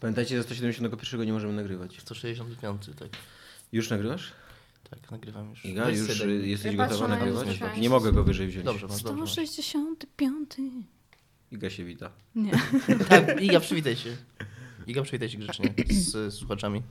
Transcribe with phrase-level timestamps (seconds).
[0.00, 2.00] Pamiętajcie, za 171 nie możemy nagrywać.
[2.00, 3.08] 165, tak.
[3.72, 4.32] Już nagrywasz?
[4.90, 5.64] Tak, nagrywam już.
[5.64, 6.08] Iga, już
[6.42, 7.78] jesteś Ja patrzę gotowa na nagrywać?
[7.78, 8.64] Nie mogę go wyżej wziąć.
[8.64, 9.20] Dobrze, masz, dobrze.
[9.20, 9.32] masz.
[9.32, 10.50] 165.
[11.52, 12.10] Iga się wita.
[12.34, 12.52] Nie.
[13.08, 14.16] Tak, Iga, przywitaj się.
[14.86, 16.82] Iga, przywitaj się grzecznie z, słuchaczami.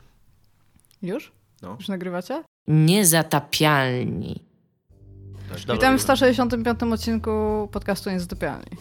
[1.02, 1.32] Już?
[1.62, 1.76] No.
[1.80, 2.44] Już nagrywacie?
[2.68, 4.44] Niezatapialni.
[5.50, 5.60] Tak.
[5.60, 5.98] Witam w dobra.
[5.98, 8.78] 165 odcinku podcastu Niezatopialni.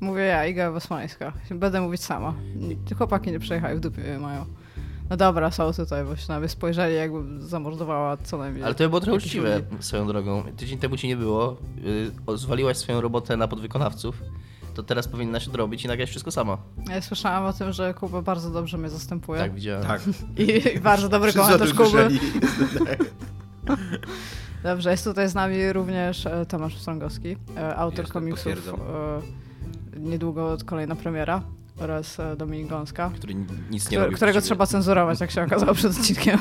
[0.00, 1.32] Mówię ja, Iga Wasmańska.
[1.50, 2.34] Będę mówić sama.
[2.98, 4.44] Chłopaki nie przejechali, w dupie mają.
[5.10, 8.64] No dobra, są tutaj, bo się nawet spojrzeli, jakby zamordowała co najmniej.
[8.64, 9.68] Ale to by było trochę uczciwe ludzi.
[9.80, 10.42] swoją drogą.
[10.56, 11.56] Tydzień temu ci nie było,
[12.28, 14.22] yy, zwaliłaś swoją robotę na podwykonawców,
[14.74, 16.58] to teraz powinnaś odrobić i nagrać wszystko sama.
[16.90, 19.40] Ja słyszałam o tym, że Kuba bardzo dobrze mnie zastępuje.
[19.40, 19.84] Tak, widziałem.
[19.84, 20.02] Tak.
[20.38, 22.08] I, I bardzo dobry komentarz Kuby.
[24.62, 28.44] Dobrze, jest tutaj z nami również e, Tomasz Strągowski, e, autor Jestem, komiksów.
[28.44, 28.80] potwierdzam.
[30.02, 31.42] Niedługo kolejna premiera
[31.78, 34.14] oraz e, Dominik Gąska, Który ni- nic nie robi.
[34.14, 36.38] którego trzeba cenzurować, jak się okazało przed odcinkiem.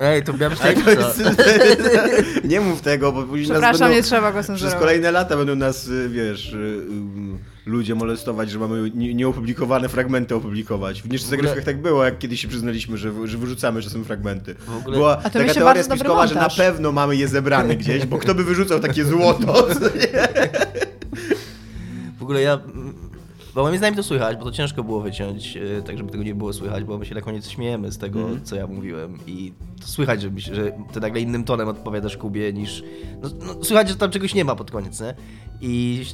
[0.00, 1.22] Ej, to miałem jest...
[2.50, 3.94] Nie mów tego, bo później nas Przepraszam, będą...
[3.96, 4.78] nie trzeba go Przez cenzurować.
[4.80, 10.34] kolejne lata będą nas, y, wiesz, y, y, ludzie molestować, że mamy nie- nieopublikowane fragmenty
[10.34, 11.02] opublikować.
[11.02, 14.54] W W zagrywkach tak było, jak kiedyś się przyznaliśmy, że, że wyrzucamy czasem fragmenty.
[14.54, 17.28] W ogóle- Była A to mi taka się teoria spiskowa, że na pewno mamy je
[17.28, 19.66] zebrane gdzieś, bo kto by wyrzucał takie złoto?
[22.18, 22.58] W ogóle ja.
[23.52, 26.24] Mm, Bo moim zdaniem to słychać, bo to ciężko było wyciąć, e, tak żeby tego
[26.24, 28.44] nie było słychać, bo my się na koniec śmiejemy z tego, Mhm.
[28.44, 29.18] co ja mówiłem.
[29.26, 32.82] I to słychać, że, że ty nagle innym tonem odpowiadasz Kubie niż.
[33.22, 35.14] No, no, słychać, że tam czegoś nie ma pod koniec, nie?
[35.60, 36.04] I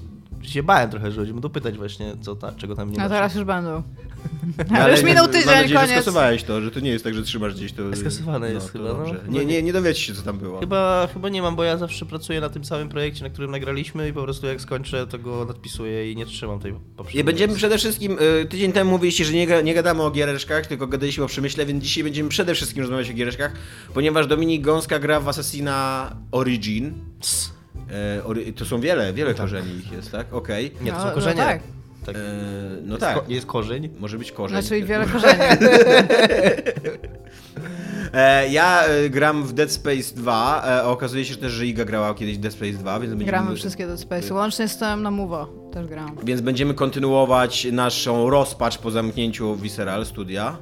[0.42, 3.02] się bałem trochę, że będziemy dopytać właśnie, co ta, czego tam nie ma.
[3.02, 3.82] No teraz już będą.
[4.70, 5.90] No, Ale już minął mam tydzień, nadzieję, że koniec.
[5.92, 7.96] skasowałeś to, że to nie jest tak, że trzymasz gdzieś to.
[7.96, 9.04] Skasowane jest to chyba, no.
[9.28, 10.60] Nie, nie, nie dowiecie się, co tam było.
[10.60, 14.08] Chyba, chyba nie mam, bo ja zawsze pracuję na tym samym projekcie, na którym nagraliśmy
[14.08, 17.20] i po prostu jak skończę, to go nadpisuję i nie trzymam tej poprzedniej.
[17.20, 20.86] Nie będziemy przede wszystkim, y, tydzień temu mówiliście, że nie, nie gadamy o giereczkach, tylko
[20.86, 23.52] gadaliśmy o przemyśle, więc dzisiaj będziemy przede wszystkim rozmawiać o giereczkach,
[23.94, 26.94] ponieważ Dominik Gąska gra w Assassina Origin.
[28.18, 30.32] E, ory, to są wiele, wiele korzeni ich jest, tak?
[30.34, 30.70] Okej.
[30.80, 31.36] Nie, to No, są no korzenie.
[31.42, 31.60] tak.
[32.12, 32.22] Tak.
[32.22, 32.28] E,
[32.82, 33.88] No Jest tak, ko- jest korzeń.
[33.98, 34.62] może być korzeń.
[34.62, 35.40] Znaczy i wiele korzeni.
[38.14, 41.84] E, ja e, gram w Dead Space 2, e, a okazuje się też, że Iga
[41.84, 43.30] grała kiedyś w Dead Space 2, więc będziemy...
[43.30, 44.34] Gramy wszystkie Dead Space.
[44.34, 46.16] Łącznie z tym na Movo też gram.
[46.24, 50.56] Więc będziemy kontynuować naszą rozpacz po zamknięciu Visceral Studia.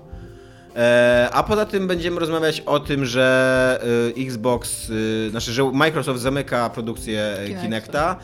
[1.32, 3.80] A poza tym będziemy rozmawiać o tym, że
[4.18, 4.92] Xbox,
[5.30, 7.62] znaczy, że Microsoft zamyka produkcję Kinecta.
[7.62, 8.16] Kinecta,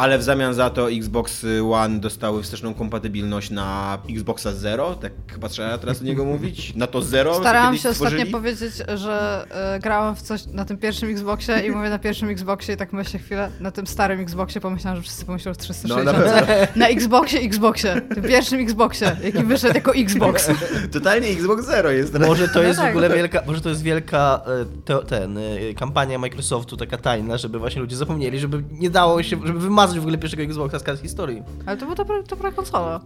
[0.00, 5.48] ale w zamian za to Xbox One dostały wsteczną kompatybilność na Xboxa Zero, tak chyba
[5.48, 7.34] trzeba teraz do niego mówić, na to Zero.
[7.34, 8.32] Starałam się ostatnio stworzyli.
[8.32, 12.74] powiedzieć, że e, grałam w coś na tym pierwszym Xboxie i mówię na pierwszym Xboxie
[12.74, 16.04] i tak myślę chwilę, na tym starym Xboxie pomyślałam, że wszyscy pomyślą o 360.
[16.04, 16.54] No, na pewno.
[16.76, 20.50] na Xboxie, Xboxie, tym pierwszym Xboxie, jaki wyszedł jako Xbox.
[20.92, 22.28] Totalnie Xbox Zero jest teraz.
[22.28, 22.88] Może to No jest tak.
[22.88, 24.40] w ogóle wielka, może to jest wielka
[24.84, 25.42] te, ten, e,
[25.76, 30.02] kampania Microsoftu, taka tajna, żeby właśnie ludzie zapomnieli, żeby nie dało się, żeby wymazać w
[30.02, 31.42] ogóle pierwszego Xboxa z historii.
[31.66, 33.00] Ale to była dobra, dobra konsola.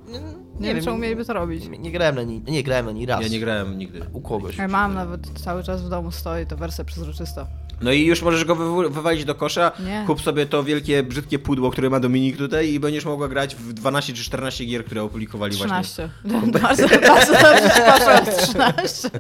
[0.61, 1.69] Nie, wiem, czemu mieliby to robić.
[1.69, 3.23] Nie, nie grałem na niej, nie grałem na niej raz.
[3.23, 4.01] Ja nie grałem nigdy.
[4.13, 4.57] U kogoś.
[4.57, 7.47] Ja mam nawet cały czas w domu stoi, to wersja przezroczysta.
[7.81, 8.55] No i już możesz go
[8.91, 10.05] wywalić do kosza, Nie.
[10.07, 13.73] kup sobie to wielkie, brzydkie pudło, które ma Dominik tutaj i będziesz mogła grać w
[13.73, 15.83] 12 czy 14 gier, które opublikowali właśnie.
[15.83, 16.09] 13.
[16.63, 19.11] bardzo, bardzo dobrze przepraszam, 13.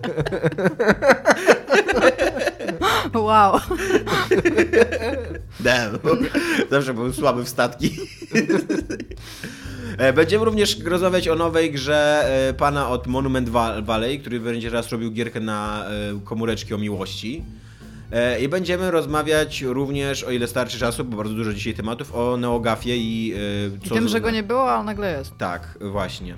[3.15, 3.61] Wow.
[5.61, 5.99] Damn.
[6.71, 7.97] Zawsze byłem słaby w statki.
[9.99, 14.71] E, Będziemy również rozmawiać o nowej grze e, pana od Monument Val- Valley, który będzie
[14.71, 15.91] raz robił gierkę na e,
[16.25, 17.45] komóreczki o miłości.
[18.41, 22.97] I będziemy rozmawiać również, o ile starczy czasu, bo bardzo dużo dzisiaj tematów, o Neogafie
[22.97, 23.35] i
[23.73, 25.39] e, I co tym, że go nie było, ale nagle jest.
[25.39, 26.35] Tak, właśnie.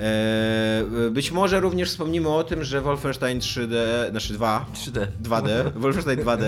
[0.00, 3.74] E, Być może również wspomnimy o tym, że Wolfenstein 3D,
[4.10, 5.06] znaczy 2, 3D.
[5.22, 6.42] 2D, Wolfenstein 2D,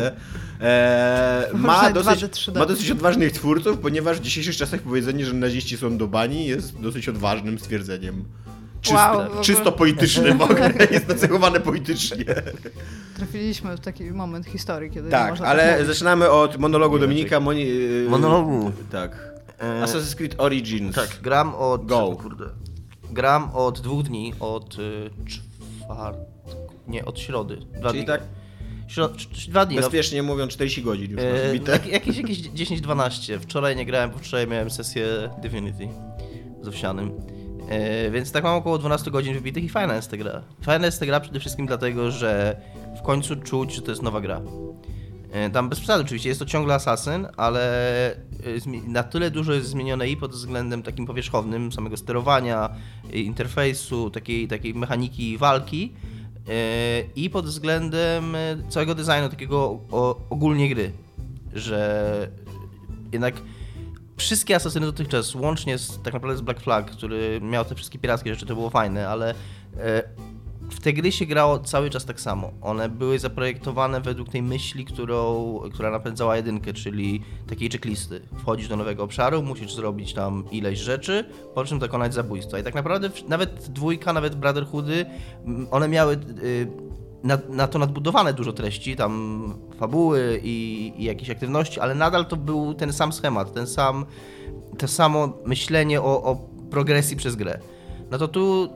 [0.60, 2.58] e, ma, Wolfenstein dosyć, 2D, 3D.
[2.58, 6.80] ma dosyć odważnych twórców, ponieważ w dzisiejszych czasach powiedzenie, że naziści są do bani jest
[6.80, 8.24] dosyć odważnym stwierdzeniem.
[8.80, 10.38] Czysto, Wow, czysto politycznym,
[10.90, 12.24] jest nacechowane politycznie.
[13.16, 17.40] Trafiliśmy w taki moment historii, kiedy Tak, można ale tak zaczynamy od monologu Nie, Dominika.
[17.40, 17.66] Moni,
[18.08, 18.72] Monologu.
[18.90, 19.30] Tak.
[19.60, 20.94] E, Assassin's Creed Origins.
[20.94, 21.86] Tak, gram od...
[21.86, 22.16] Go.
[22.22, 22.44] Kurde.
[23.12, 26.50] Gram od dwóch dni, od y, czwartku,
[26.88, 27.56] nie, od środy.
[27.56, 28.06] Dwa Czyli dni.
[28.06, 28.20] tak
[28.88, 29.82] Śro, cz- cz- dwa dni, no.
[29.82, 32.38] bezpiecznie mówiąc 40 godzin już E, jak, jakieś, jakieś
[32.82, 33.38] 10-12.
[33.40, 35.88] Wczoraj nie grałem, bo wczoraj miałem sesję Divinity
[36.62, 37.12] z Owsianym.
[37.68, 40.42] E, więc tak mam około 12 godzin wybitych i fajna jest ta gra.
[40.62, 42.60] Fajna jest ta gra przede wszystkim dlatego, że
[42.98, 44.40] w końcu czuć, że to jest nowa gra.
[45.30, 48.16] E, tam bez przesady oczywiście, jest to ciągle Assassin, ale
[48.58, 52.70] zmi- na tyle dużo jest zmienione i pod względem takim powierzchownym samego sterowania,
[53.12, 55.94] interfejsu, takiej, takiej mechaniki walki
[56.48, 58.36] y, i pod względem
[58.68, 59.80] całego designu takiego
[60.30, 60.92] ogólnie gry,
[61.54, 62.30] że
[63.12, 63.34] jednak
[64.16, 68.34] wszystkie asasyny dotychczas, łącznie z, tak naprawdę z Black Flag, który miał te wszystkie pirackie
[68.34, 69.34] rzeczy, to było fajne, ale
[69.76, 70.02] e,
[70.70, 72.50] w te gry się grało cały czas tak samo.
[72.60, 78.20] One były zaprojektowane według tej myśli, którą, która napędzała jedynkę, czyli takiej checklisty.
[78.38, 81.24] Wchodzisz do nowego obszaru, musisz zrobić tam ileś rzeczy,
[81.54, 82.58] po czym dokonać zabójstwa.
[82.58, 85.06] I tak naprawdę nawet dwójka, nawet Brotherhoody,
[85.46, 86.68] m, one miały y,
[87.22, 92.36] na, na to nadbudowane dużo treści, tam fabuły i, i jakieś aktywności, ale nadal to
[92.36, 94.06] był ten sam schemat, ten sam,
[94.78, 97.58] to samo myślenie o, o progresji przez grę.
[98.10, 98.68] No to tu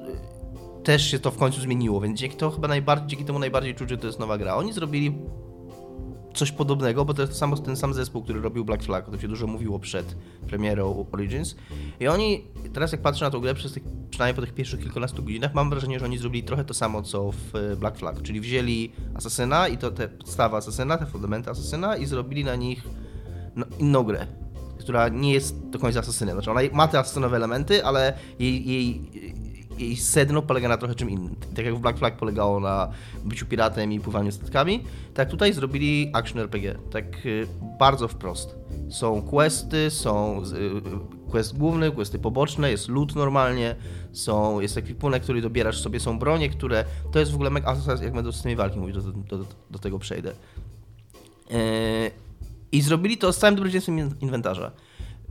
[0.84, 3.90] też się to w końcu zmieniło, więc dzięki, to chyba najbardziej, dzięki temu najbardziej czuć,
[3.90, 4.54] że to jest nowa gra.
[4.54, 5.14] Oni zrobili
[6.34, 9.10] coś podobnego, bo to jest to samo, ten sam zespół, który robił Black Flag, o
[9.10, 10.16] tym się dużo mówiło przed
[10.46, 11.56] premierą Origins.
[12.00, 15.22] I oni, teraz jak patrzę na tą grę, przez tych, przynajmniej po tych pierwszych kilkunastu
[15.22, 18.40] godzinach, mam wrażenie, że oni zrobili trochę to samo, co w e, Black Flag, czyli
[18.40, 22.82] wzięli Asasyna i to te podstawy Asasyna, te fundamenty Asasyna i zrobili na nich
[23.56, 24.26] no, inną grę,
[24.78, 26.34] która nie jest do końca Asasynem.
[26.34, 29.10] Znaczy ona ma te asasynowe elementy, ale jej, jej,
[29.78, 31.36] jej sedno polega na trochę czym innym.
[31.56, 32.88] Tak jak w Black Flag polegało na
[33.24, 34.84] byciu piratem i pływaniu statkami,
[35.14, 36.74] tak tutaj zrobili action RPG.
[36.90, 37.46] Tak y,
[37.78, 38.56] bardzo wprost.
[38.90, 43.76] Są questy, są y, quest główny, questy poboczne, jest loot normalnie,
[44.12, 46.84] są, jest ekwipunek, który dobierasz sobie, są bronie, które...
[47.12, 49.98] To jest w ogóle a, Jak będę o systemie walki mówić, do, do, do, tego
[49.98, 50.32] przejdę.
[51.50, 51.56] Yy,
[52.72, 54.70] I zrobili to z całym dobrodziejstwem in- inwentarza.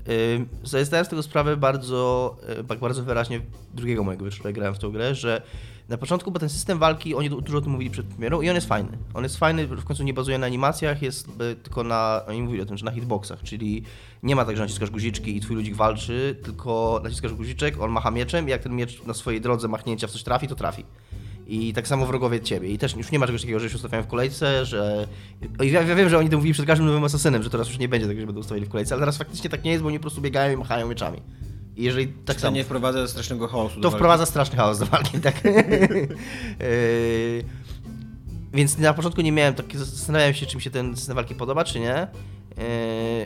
[0.07, 3.41] Yy, zdałem z tego sprawę bardzo, yy, tak bardzo wyraźnie
[3.73, 5.41] drugiego mojego wieczoru, jak grałem w tę grę, że
[5.89, 8.49] na początku, bo ten system walki, oni du- dużo o tym mówili przed premierą i
[8.49, 8.97] on jest fajny.
[9.13, 12.61] On jest fajny, w końcu nie bazuje na animacjach, jest y, tylko na, oni mówili
[12.61, 13.83] o tym, że na hitboxach, czyli
[14.23, 18.11] nie ma tak, że naciskasz guziczki i twój ludzik walczy, tylko naciskasz guziczek, on macha
[18.11, 20.85] mieczem i jak ten miecz na swojej drodze machnięcia w coś trafi, to trafi.
[21.47, 22.69] I tak samo wrogowie ciebie.
[22.69, 25.07] I też już nie ma czegoś takiego, że się ustawiają w kolejce, że.
[25.63, 27.79] I ja, ja wiem, że oni to mówili przed każdym nowym asasynem, że teraz już
[27.79, 29.87] nie będzie tego, że będą ustawiali w kolejce, ale teraz faktycznie tak nie jest, bo
[29.87, 31.21] oni po prostu biegają i machają mieczami.
[31.75, 32.55] I jeżeli tak To samo.
[32.55, 33.81] nie wprowadza strasznego chaosu.
[33.81, 35.43] To wprowadza straszny chaos do walki, tak.
[35.45, 35.53] Yy,
[38.53, 41.63] Więc na początku nie miałem tak, zastanawiałem się, czy mi się ten system walki podoba,
[41.63, 42.07] czy nie.
[42.57, 43.25] Yy,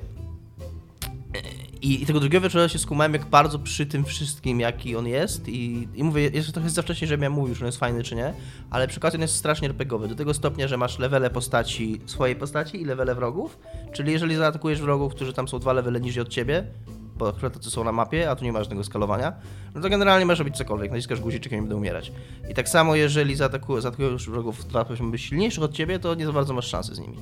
[1.81, 5.49] I, I tego drugiego wieczora się skumałem, jak bardzo przy tym wszystkim, jaki on jest.
[5.49, 8.15] I, i mówię, jeszcze trochę za wcześnie, żebym ja mówił, czy on jest fajny, czy
[8.15, 8.33] nie.
[8.69, 10.07] Ale przy okazji on jest strasznie RPGowy.
[10.07, 13.59] Do tego stopnia, że masz levele postaci, swojej postaci i levele wrogów.
[13.93, 16.63] Czyli jeżeli zaatakujesz wrogów, którzy tam są dwa levele niżej od ciebie,
[17.17, 19.33] bo akurat tacy są na mapie, a tu nie masz żadnego skalowania,
[19.75, 22.11] no to generalnie możesz robić cokolwiek, naciskasz guziczek i oni będą umierać.
[22.49, 26.31] I tak samo, jeżeli zaataku- zaatakujesz wrogów dwa poziomy silniejszych od ciebie, to nie za
[26.31, 27.17] bardzo masz szansy z nimi.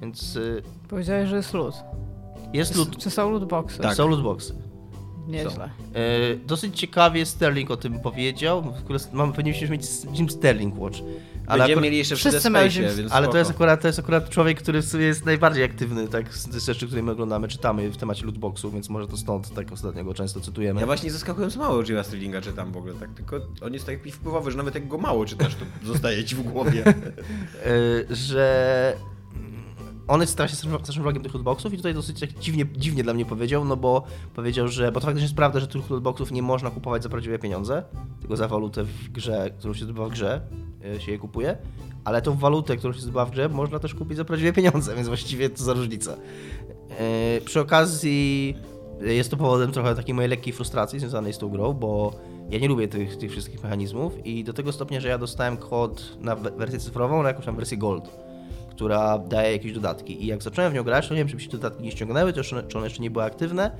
[0.00, 1.74] Więc y, Powiedziałeś, że jest loot.
[2.54, 3.78] Jest loot, Czy są lootboxy?
[3.78, 3.94] Tak.
[3.94, 4.54] są lootboxy.
[5.26, 5.70] Nieźle.
[5.94, 8.62] E, dosyć ciekawie Sterling o tym powiedział.
[8.62, 10.98] W ogóle Mam, powinniśmy mieć z nim Sterling Watch.
[11.46, 13.98] Ale, Będziemy akurat, mieli jeszcze Wszyscy mają Jim- więc ale to, jest akurat, to jest
[13.98, 17.90] akurat człowiek, który w sumie jest najbardziej aktywny tak, z rzeczy, które my oglądamy, czytamy
[17.90, 20.80] w temacie lootboxów, więc może to stąd tak ostatnio go często cytujemy.
[20.80, 24.50] Ja właśnie zaskakująco mało Jima Sterlinga czytam w ogóle, tak, tylko on jest taki wpływowy,
[24.50, 26.84] że nawet jak go mało czytasz, to zostaje ci w głowie.
[26.86, 28.96] E, że
[30.08, 33.24] on jest strasznie strasznym wrogiem tych lootboxów i tutaj dosyć tak dziwnie, dziwnie dla mnie
[33.24, 34.02] powiedział, no bo
[34.34, 37.38] powiedział, że, bo to faktycznie jest prawda, że tych lootboxów nie można kupować za prawdziwe
[37.38, 37.82] pieniądze,
[38.20, 40.40] tylko za walutę w grze, którą się zdobywa w grze,
[40.96, 41.56] e, się je kupuje,
[42.04, 45.08] ale tą walutę, którą się zdobywa w grze, można też kupić za prawdziwe pieniądze, więc
[45.08, 46.16] właściwie co za różnica.
[46.98, 48.54] E, Przy okazji
[49.02, 52.12] e, jest to powodem trochę takiej mojej lekkiej frustracji związanej z tą grą, bo
[52.50, 56.16] ja nie lubię tych, tych wszystkich mechanizmów i do tego stopnia, że ja dostałem kod
[56.20, 58.10] na we- wersję cyfrową, na jakąś tam wersję Gold,
[58.74, 60.24] która daje jakieś dodatki.
[60.24, 62.32] I jak zacząłem w nią grać, to nie wiem, czy mi się dodatki nie ściągnęły,
[62.32, 63.70] to jeszcze, czy one jeszcze nie były aktywne,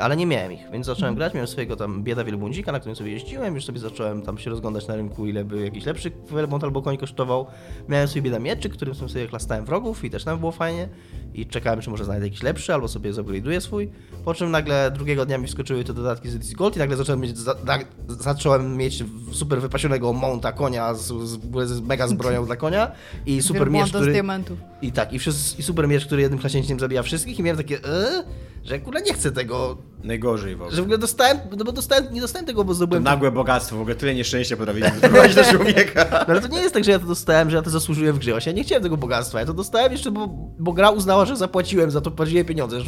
[0.00, 3.12] ale nie miałem ich, więc zacząłem grać, miałem swojego tam bieda wielbłądzika, na którym sobie
[3.12, 6.82] jeździłem, już sobie zacząłem tam się rozglądać na rynku, ile by jakiś lepszy wielbłąd albo
[6.82, 7.46] koń kosztował.
[7.88, 10.88] Miałem sobie bieda mieczy, którym sobie chlastałem wrogów i też tam było fajnie
[11.34, 13.90] i czekałem, czy może znajdę jakiś lepszy, albo sobie zupgrade'uję swój.
[14.24, 17.20] Po czym nagle drugiego dnia mi wskoczyły te dodatki z edycji Gold i nagle zacząłem
[17.20, 22.56] mieć, za, na, zacząłem mieć super wypasionego mounta konia z, z, z mega zbroją dla
[22.56, 22.92] konia
[23.26, 24.12] i super miecz, Wielbłąda z który...
[24.12, 24.58] diamentów.
[24.82, 27.76] I tak, i, wszyscy, i super miecz, który jednym klaśnięciem zabija wszystkich i miałem takie,
[27.76, 28.24] e,
[28.64, 30.76] że kurwa nie chcę tego, Najgorzej w ogóle.
[30.76, 33.04] że w ogóle dostałem, no bo dostałem, nie dostałem tego, bo To zdobyłem...
[33.04, 36.04] nagłe bogactwo, w ogóle tyle nieszczęścia potrafi wyprowadzić do człowieka.
[36.10, 38.18] No ale to nie jest tak, że ja to dostałem, że ja to zasłużyłem w
[38.18, 38.30] grze.
[38.30, 39.40] Właśnie ja nie chciałem tego bogactwa.
[39.40, 40.28] Ja to dostałem jeszcze, bo,
[40.58, 42.78] bo gra uznała, że zapłaciłem za to prawdziwe pieniądze.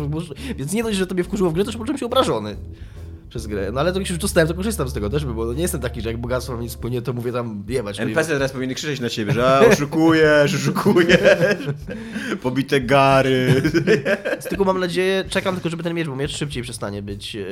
[0.57, 2.57] Więc nie dość, że to mnie wkurzyło w grę, to jeszcze poczułem się obrażony.
[3.35, 3.73] Przez grę.
[3.73, 6.00] No ale to jak już dostałem, to korzystam z tego też, bo nie jestem taki,
[6.00, 8.00] że jak bogactwo mi spłynie, to mówię tam jebać.
[8.00, 11.69] NPC teraz powinny krzyczeć na ciebie, że oszukujesz, oszukujesz,
[12.43, 13.62] pobite gary.
[14.49, 17.35] Tylko mam nadzieję, czekam tylko, żeby ten miecz, bo miecz szybciej przestanie być...
[17.35, 17.45] Yy,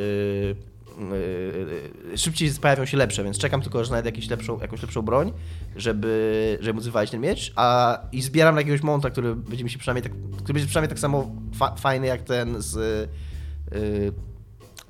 [2.11, 5.33] yy, szybciej pojawią się lepsze, więc czekam tylko, że znajdę jakąś lepszą, jakąś lepszą broń,
[5.77, 9.79] żeby, żeby móc wywalić ten miecz, a i zbieram jakiegoś monta, który będzie mi się
[9.79, 12.77] przynajmniej tak, który będzie przynajmniej tak samo fa fajny jak ten z
[13.73, 14.32] yy,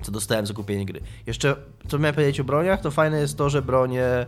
[0.03, 1.01] co dostałem za kupienie gry.
[1.27, 1.55] Jeszcze,
[1.87, 4.25] co miałem powiedzieć o broniach, to fajne jest to, że bronie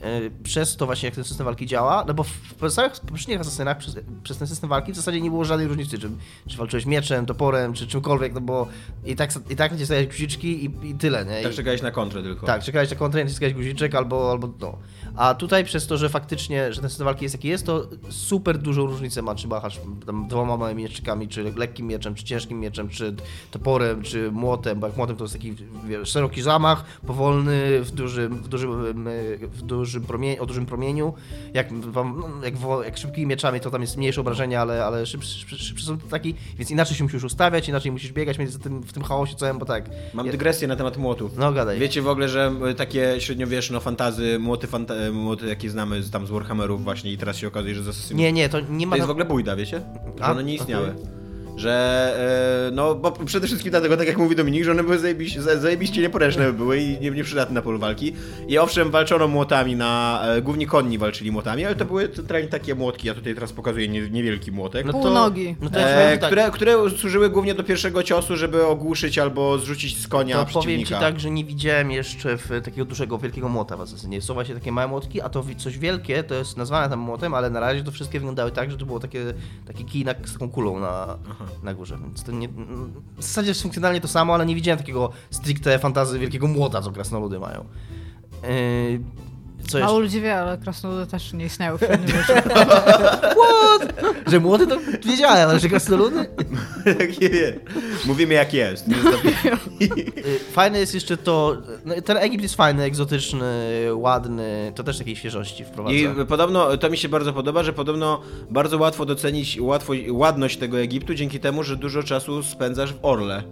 [0.00, 3.78] yy, przez to właśnie jak ten system walki działa, no bo w pozostałych poprzednich asasynach
[3.78, 6.10] przez, przez ten system walki w zasadzie nie było żadnej różnicy, czy,
[6.48, 8.68] czy walczyłeś mieczem, toporem, czy czymkolwiek, no bo
[9.04, 11.42] i tak, i tak naciskałeś guziczki i, i tyle, nie?
[11.42, 12.46] Tak I, czekałeś na kontrę tylko.
[12.46, 14.78] tak, czekałeś na kontrę, naciskałeś guziczek albo, albo no.
[15.16, 18.58] A tutaj przez to, że faktycznie, że ten system walki jest jaki jest, to super
[18.58, 22.88] dużą różnicę ma, czy machasz tam dwoma małymi mieczykami, czy lekkim mieczem, czy ciężkim mieczem,
[22.88, 23.14] czy
[23.50, 25.54] toporem, czy młotem, bo jak młotem to jest taki
[25.88, 29.08] wiesz, szeroki zamach, powolny, w dużym, w dużym,
[29.42, 31.14] w dużym promieniu, o dużym promieniu.
[31.54, 32.04] Jak, no,
[32.44, 36.34] jak, jak szybkimi mieczami to tam jest mniejsze obrażenia, ale, ale szybsze, szybsze są taki,
[36.58, 39.66] więc inaczej się musisz ustawiać, inaczej musisz biegać między tym, w tym chaosie całym, bo
[39.66, 39.90] tak.
[40.14, 41.36] Mam dygresję na temat młotów.
[41.36, 41.78] No gadaj.
[41.78, 46.10] Wiecie w ogóle, że y, takie średniowieczne fantazy, młoty, fanta y, młoty jakie znamy z,
[46.10, 48.86] tam z Warhammerów właśnie i teraz się okazuje, że z Assassin's Nie, nie, to nie
[48.86, 48.90] ma...
[48.90, 49.80] To jest w ogóle bójda, wiecie?
[50.18, 50.90] Że A, one nie istniały.
[50.90, 51.19] okej.
[51.56, 55.42] Że, e, no, bo przede wszystkim dlatego, tak jak mówi Dominik, że one były zajebiście,
[55.42, 58.12] za- zajebiście nieporęczne były i nie, nieprzydatne na polu walki.
[58.48, 62.74] I owszem, walczono młotami na, e, głównie konni walczyli młotami, ale to były centralnie takie
[62.74, 64.86] młotki, ja tutaj teraz pokazuję nie, niewielki młotek.
[64.86, 65.56] No Pół nogi.
[65.60, 69.58] No to E, powiem tak, które, które służyły głównie do pierwszego ciosu, żeby ogłuszyć albo
[69.58, 70.94] zrzucić z konia to powiem przeciwnika.
[70.94, 74.22] ci tak, że nie widziałem jeszcze w takiego dużego, wielkiego młota w Assassinie.
[74.22, 77.50] Są właśnie takie małe młotki, a to coś wielkie, to jest nazwane tam młotem, ale
[77.50, 79.24] na razie to wszystkie wyglądały tak, że to było takie,
[79.66, 81.18] taki kij z taką kulą na,
[81.62, 82.48] na górze, więc to nie...
[82.48, 86.92] W zasadzie jest funkcjonalnie to samo, ale nie widziałem takiego stricte fantazy wielkiego młota, co
[86.92, 87.64] krasnoludy mają.
[88.42, 89.00] Yy,
[89.68, 90.02] co Mało jeszcze?
[90.02, 92.32] ludzi wie, ale krasnoludy też nie istniały w średniowieczu.
[94.26, 96.28] Że młody to wiedziałem, ale że krasnoludy?
[96.98, 97.52] Tak, nie wiem.
[98.06, 98.88] Mówimy jak jest.
[98.88, 103.44] nie Y, Fajne jest jeszcze to, no, ten Egipt jest fajny, egzotyczny,
[103.94, 105.94] ładny, to też takiej świeżości wprowadza.
[105.96, 108.20] I podobno, to mi się bardzo podoba, że podobno
[108.50, 113.42] bardzo łatwo docenić łatwo, ładność tego Egiptu dzięki temu, że dużo czasu spędzasz w Orle.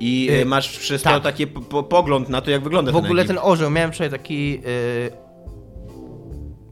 [0.00, 1.14] I Y, y, masz przez tak.
[1.14, 3.36] to taki po, po, pogląd na to, jak wygląda W ten ogóle Egipt.
[3.40, 5.25] ten orzeł, miałem wczoraj taki y,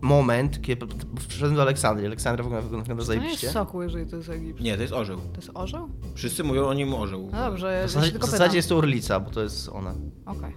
[0.04, 0.86] moment, kiedy
[1.28, 2.06] wszedłem do Aleksandrii.
[2.06, 3.50] Aleksandria w ogóle wygląda wygląda To nie jest zajebiście.
[3.50, 4.60] soku, jeżeli to jest Egipt.
[4.60, 5.18] Nie, to jest orzeł.
[5.32, 5.88] To jest orzeł?
[6.14, 7.28] Wszyscy mówią o nim orzeł.
[7.32, 9.94] No dobrze, ja, W ja zasadzie, w zasadzie jest to Orlica, bo to jest ona.
[10.26, 10.52] Okej.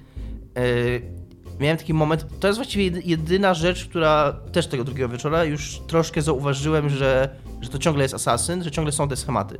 [0.58, 1.02] Y,
[1.60, 5.80] miałem taki moment, to jest właściwie jedy- jedyna rzecz, która też tego drugiego wieczora już
[5.88, 7.30] troszkę zauważyłem, że,
[7.62, 9.58] że to ciągle jest asasyn, że ciągle są te schematy.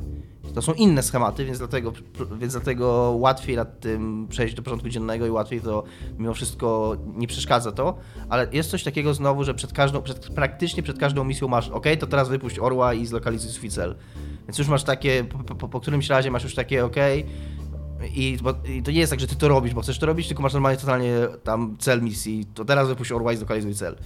[0.54, 1.92] To są inne schematy, więc dlatego,
[2.38, 5.84] więc dlatego łatwiej nad tym przejść do porządku dziennego i łatwiej to
[6.18, 10.82] mimo wszystko nie przeszkadza to, ale jest coś takiego znowu, że przed każdą, przed, praktycznie
[10.82, 13.94] przed każdą misją masz, ok, to teraz wypuść orła i zlokalizuj swój cel.
[14.48, 16.96] Więc już masz takie, po, po, po którymś razie masz już takie, ok,
[18.14, 20.28] i, bo, I to nie jest tak, że ty to robisz, bo chcesz to robić,
[20.28, 21.14] tylko masz normalnie totalnie
[21.44, 22.46] tam cel misji.
[22.54, 23.96] To teraz wypuść orła i zlokalizuj cel.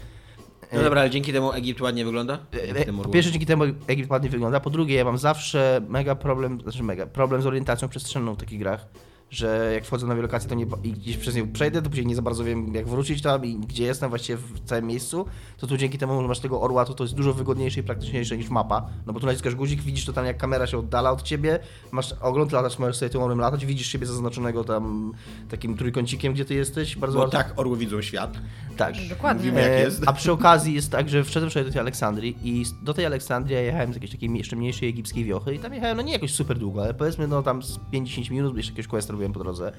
[0.72, 2.38] No dobra, ale dzięki temu Egipt ładnie wygląda?
[2.52, 4.60] E, temu Po pierwsze, dzięki temu Egipt ładnie wygląda.
[4.60, 8.58] Po drugie, ja mam zawsze mega problem, znaczy mega, problem z orientacją przestrzenną w takich
[8.58, 8.86] grach.
[9.32, 12.06] Że jak wchodzę na nowe lokacje, to nie, i gdzieś przez nie przejdę, to później
[12.06, 15.26] nie za bardzo wiem, jak wrócić tam i gdzie jestem właściwie w całym miejscu.
[15.58, 18.36] To tu dzięki temu, że masz tego orła, to to jest dużo wygodniejsze i praktyczniejsze
[18.36, 18.86] niż mapa.
[19.06, 21.58] No bo tu naciskasz guzik, widzisz totalnie jak kamera się oddala od ciebie,
[21.92, 25.12] masz ogląd, latasz, możesz sobie tym orłem latać, widzisz siebie zaznaczonego tam
[25.50, 26.96] takim trójkącikiem, gdzie ty jesteś.
[26.96, 28.38] Bardzo Bo bardzo- tak, orły widzą świat.
[28.76, 28.94] tak.
[29.08, 29.40] Dokładnie.
[29.50, 30.02] Mówimy jak E, jest.
[30.06, 33.54] A przy okazji jest tak, że wszedłem wczoraj do tej Aleksandrii i do tej Aleksandrii
[33.54, 36.34] ja jechałem z jakiejś takiej jeszcze mniejszej egipskiej wiochy i tam jechałem, no nie jakoś
[36.34, 39.72] super długo, ale powiedzmy no tam z 50 minut, jeszcze jakiegoś quest robiłem po drodze,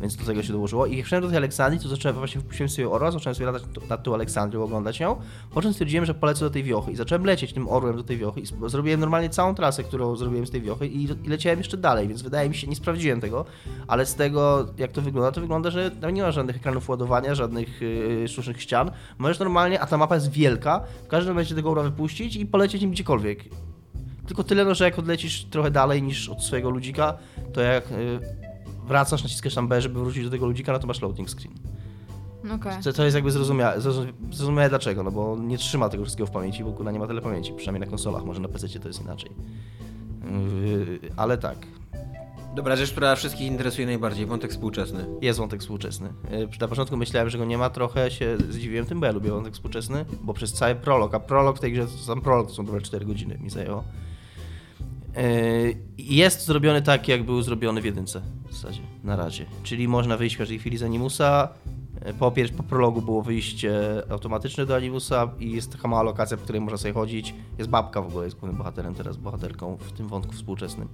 [0.00, 0.86] więc do tego się dołożyło.
[0.86, 3.62] I jak wszedłem do tej Aleksandrii, to zacząłem właśnie wpuściłem sobie orła, zacząłem sobie latać
[3.88, 5.16] nad tą Aleksandrią, oglądać ją,
[5.50, 8.16] po czym stwierdziłem, że polecę do tej wiochy i zacząłem lecieć tym orłem do tej
[8.16, 11.76] wiochy i zrobiłem normalnie całą trasę, którą zrobiłem z tej wiochy i, i leciałem jeszcze
[11.76, 13.44] dalej, więc wydaje mi się, nie sprawdziłem tego,
[13.86, 17.34] ale z tego jak to wygląda, to wygląda, że tam nie ma żadnych ekranów ładowania,
[17.34, 21.70] żadnych yy, sztucznych ścian, możesz normalnie, a ta mapa jest wielka, w każdym momencie tego
[21.70, 23.44] orła wypuścić i polecieć nim gdziekolwiek.
[24.26, 27.18] Tylko tyle, no, że jak odlecisz trochę dalej niż od swojego ludzika,
[27.52, 28.49] to jak yy,
[28.90, 31.54] wracasz, naciskasz tam B, żeby wrócić do tego ludzika, no to masz loading screen.
[32.54, 32.82] Okej.
[32.84, 36.30] To, to jest jakby zrozumiałe, zrozum- zrozumiałe dlaczego, no bo nie trzyma tego wszystkiego w
[36.30, 39.00] pamięci, bo kurwa nie ma tyle pamięci, przynajmniej na konsolach, może na PC to jest
[39.02, 39.30] inaczej.
[40.64, 41.56] Yy, ale tak,
[42.54, 45.06] Dobra, rzecz, która wszystkich interesuje najbardziej, wątek współczesny.
[45.22, 46.08] jest wątek współczesny.
[46.30, 49.30] Yy, Na początku myślałem, że go nie ma, trochę się zdziwiłem tym, bo ja lubię
[49.30, 52.64] wątek współczesny, bo przez cały prolog, a prolog w tej grze, sam prolog to są
[52.64, 53.84] dobre 4 godziny mi zajęło.
[55.16, 58.22] Yy, Jest zrobiony tak, jak był zrobiony w jedynce.
[58.50, 59.46] W zasadzie, na razie.
[59.62, 61.48] Czyli można wyjść w każdej chwili z Animusa.
[62.02, 63.80] E, Po, pier- po prologu było wyjście
[64.10, 67.34] automatyczne do Animusa i jest taka mała lokacja, w której można sobie chodzić.
[67.58, 70.88] Jest babka w ogóle, jest głównym bohaterem teraz, bohaterką w tym wątku współczesnym.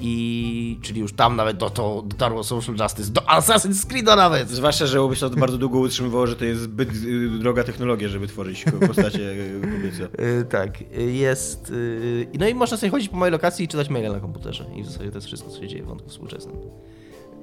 [0.00, 4.50] I czyli już tam nawet do, to dotarło Social Justice, do Assassin's Creed'a nawet!
[4.50, 8.64] Zwłaszcza, że Ubisoft bardzo długo utrzymywało, że to jest zbyt y, droga technologia, żeby tworzyć
[8.86, 10.08] postacie y, kobiece.
[10.40, 11.70] Y, tak, y, jest.
[11.70, 14.64] y, no i można sobie chodzić po mojej lokacji i czytać maile na komputerze.
[14.74, 16.56] I w zasadzie to jest wszystko, co się dzieje w wątku współczesnym.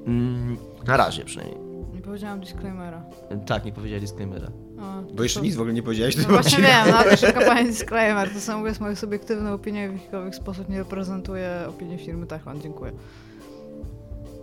[0.08, 0.58] Mm,
[0.88, 1.60] na razie przynajmniej.
[1.94, 3.04] Nie powiedziałam disclaimera.
[3.46, 4.48] Tak, nie powiedzieli disclaimera.
[4.80, 6.18] O, Bo jeszcze to- nic w ogóle nie powiedziałeś.
[6.18, 8.30] No właśnie wiem, no ale jeszcze kampania disclaimer.
[8.34, 12.64] To samo jest moje subiektywne opinie, w jakikolwiek sposób nie reprezentuje opinii firmy Techland.
[12.64, 12.92] Dziękuję.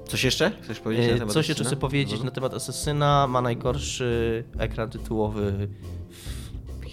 [0.09, 0.53] Coś jeszcze?
[0.63, 2.25] Chcesz powiedzieć na Y, temat Coś jeszcze chcę powiedzieć No.
[2.25, 3.27] na temat Asesyna.
[3.27, 5.69] Ma najgorszy ekran tytułowy.
[6.11, 6.40] W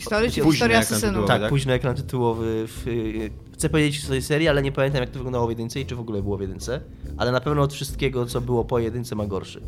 [0.10, 1.28] historii czy Późny historia asesynów?
[1.28, 1.50] Tak, tak?
[1.50, 2.68] późny ekran tytułowy.
[2.68, 5.80] W, y, chcę powiedzieć w tej serii, ale nie pamiętam jak to wyglądało w jedynce
[5.80, 6.82] i czy w ogóle było w jedynce.
[7.18, 9.62] Ale na pewno od wszystkiego, co było po jedynce, ma gorszy.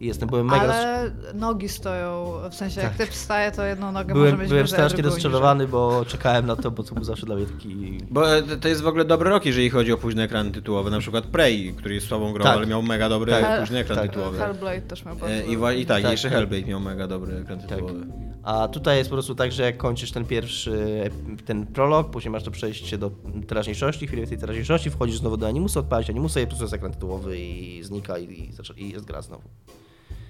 [0.00, 2.98] I jestem, byłem mega Ale nogi stoją, w sensie jak Tak.
[2.98, 6.70] typ wstaje, to jedną nogę Byłem, może mieć byłem strasznie rozczarowany, bo czekałem na to,
[6.70, 7.98] bo to był zawsze dla mnie taki...
[8.10, 10.90] Bo e, to- jest w ogóle dobry rok, jeżeli chodzi o późne ekrany tytułowe.
[10.90, 12.56] Na przykład Prey, który jest słabą grą, Tak.
[12.56, 13.60] ale miał mega dobry Tak.
[13.60, 14.08] późny ekran Tak.
[14.10, 14.38] tytułowy.
[14.38, 16.38] Hellblade też miał bardzo E, I, wa- I tak, Tak, jeszcze tak.
[16.38, 18.06] Hellblade miał mega dobry ekran tytułowy.
[18.42, 21.10] A tutaj jest po prostu tak, że jak kończysz ten pierwszy,
[21.46, 23.10] ten prolog, później masz to przejście do
[23.46, 26.74] teraźniejszości, chwilę w tej teraźniejszości, wchodzisz znowu do animusa, odpalić animusa i po prostu jest
[26.74, 29.48] ekran tytułowy i znika i, i, i jest gra znowu.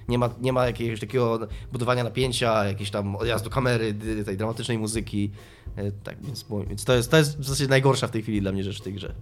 [0.08, 5.30] Nie ma, nie ma jakiegoś takiego budowania napięcia, jakiejś tam odjazdu kamery, tej dramatycznej muzyki.
[5.76, 8.52] E, Tak, więc, więc to, jest, to jest w zasadzie najgorsza w tej chwili dla
[8.52, 9.14] mnie rzecz w tej grze.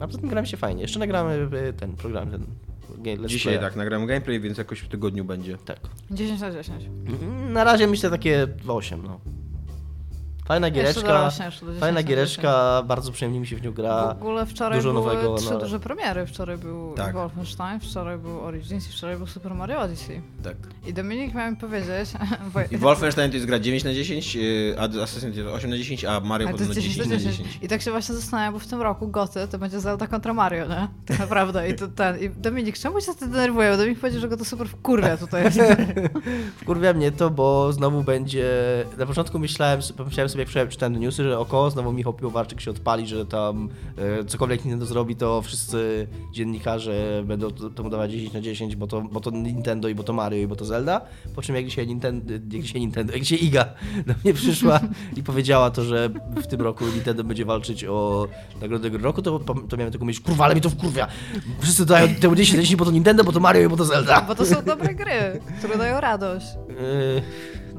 [0.00, 0.82] A poza tym gramy się fajnie.
[0.82, 2.46] Jeszcze nagramy e, ten program, ten
[2.88, 3.60] let's Dzisiaj playa.
[3.68, 5.58] tak, nagram gameplay, więc jakoś w tygodniu będzie.
[5.64, 5.80] Tak.
[6.10, 6.84] 10 na 10.
[6.84, 9.20] Mm, Na razie myślę takie 8, no.
[10.48, 13.62] Fajna giereczka, dodam się jeszcze do 10 fajna na giereczka, bardzo przyjemnie mi się w
[13.62, 14.10] nią W gra.
[14.10, 15.58] ogóle wczoraj dużo były nowego, trzy no.
[15.58, 16.26] duże premiery.
[16.26, 17.14] Wczoraj był Tak.
[17.14, 20.20] Wolfenstein, wczoraj był Origins i wczoraj był Super Mario Odyssey.
[20.42, 20.56] Tak.
[20.86, 22.10] I Dominik miał mi powiedzieć...
[22.54, 25.70] bo- I Wolfenstein to jest gra 9 na 10, y, a Assassin to jest 8
[25.70, 27.36] na 10, a Mario to podobno jest 10 10 na na 10.
[27.46, 27.58] 10.
[27.64, 30.66] I tak się właśnie zastanawiam, bo w tym roku Goty to będzie Zelda kontra Mario,
[30.68, 30.88] nie?
[31.06, 31.68] Tak naprawdę.
[31.70, 32.20] I to ten.
[32.20, 33.70] I Dominik, czemu się ty denerwuje?
[33.70, 35.44] Bo Dominik powiedział, że go to super wkurwia tutaj.
[36.62, 38.46] Wkurwia mnie to, bo znowu będzie...
[38.98, 42.70] Na początku myślałem, pomyślałem sobie, jak wczoraj czytałem newsy, że oko, znowu Michał Piłowarczyk się
[42.70, 48.40] odpali, że tam e, cokolwiek Nintendo zrobi, to wszyscy dziennikarze będą temu dawać 10 na
[48.40, 51.00] 10, bo to, bo to Nintendo i bo to Mario i bo to Zelda.
[51.34, 53.64] Po czym jak dzisiaj Nintendo, jak dzisiaj Nintendo, jak dzisiaj Iga
[54.06, 54.80] do mnie przyszła
[55.16, 58.28] i powiedziała to, że w tym roku Nintendo będzie walczyć o
[58.60, 61.06] nagrodę gry roku, to, to miałem tylko myśleć, kurwa, ale mi to wkurwia.
[61.60, 63.84] Wszyscy dają temu 10 na 10, bo to Nintendo, bo to Mario i bo to
[63.84, 64.20] Zelda.
[64.20, 66.46] Bo to są dobre gry, które dają radość.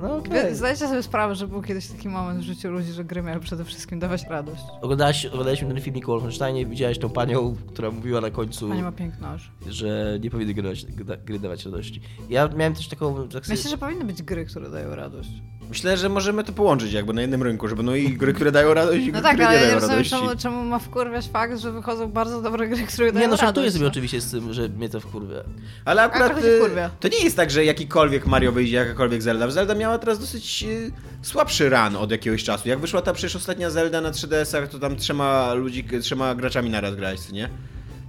[0.02, 0.44] No okej.
[0.50, 3.40] Wy zdajcie sobie sprawę, że był kiedyś taki moment w życiu ludzi, że gry miały
[3.40, 4.62] przede wszystkim dawać radość.
[4.82, 8.92] Oglądałaś, oglądaliśmy ten filmik o Wolfensteinie, widziałeś tą panią, która mówiła na końcu, Pani ma
[8.92, 9.52] piękną już.
[9.68, 12.02] że nie powinny gry, gry, gry dawać radości.
[12.30, 13.28] Ja miałem też taką...
[13.28, 15.30] Tak sobie- Myślę, że powinny być gry, które dają radość.
[15.69, 18.73] Myślę, że możemy to połączyć jakby na jednym rynku, że będą i gry, które dają
[18.73, 20.27] radość, i No gry, tak, które ale nie ja dają nie rozumiem, radości.
[20.27, 23.41] czemu, czemu ma wkurwiać fakt, że wychodzą bardzo dobre gry, które dają Nie no, radość.
[23.41, 23.89] żartuję sobie no.
[23.89, 25.43] oczywiście z tym, że mnie to wkurwia.
[25.86, 26.89] Ale akurat y, wkurwia.
[26.99, 29.49] to nie jest tak, że jakikolwiek Mario wyjdzie, jakakolwiek Zelda.
[29.51, 32.69] Zelda miała teraz dosyć y, słabszy run od jakiegoś czasu.
[32.69, 36.95] Jak wyszła ta przecież ostatnia Zelda na 3DS-ach, to tam trzema ludzi, trzema graczami naraz
[36.95, 37.49] grać, nie?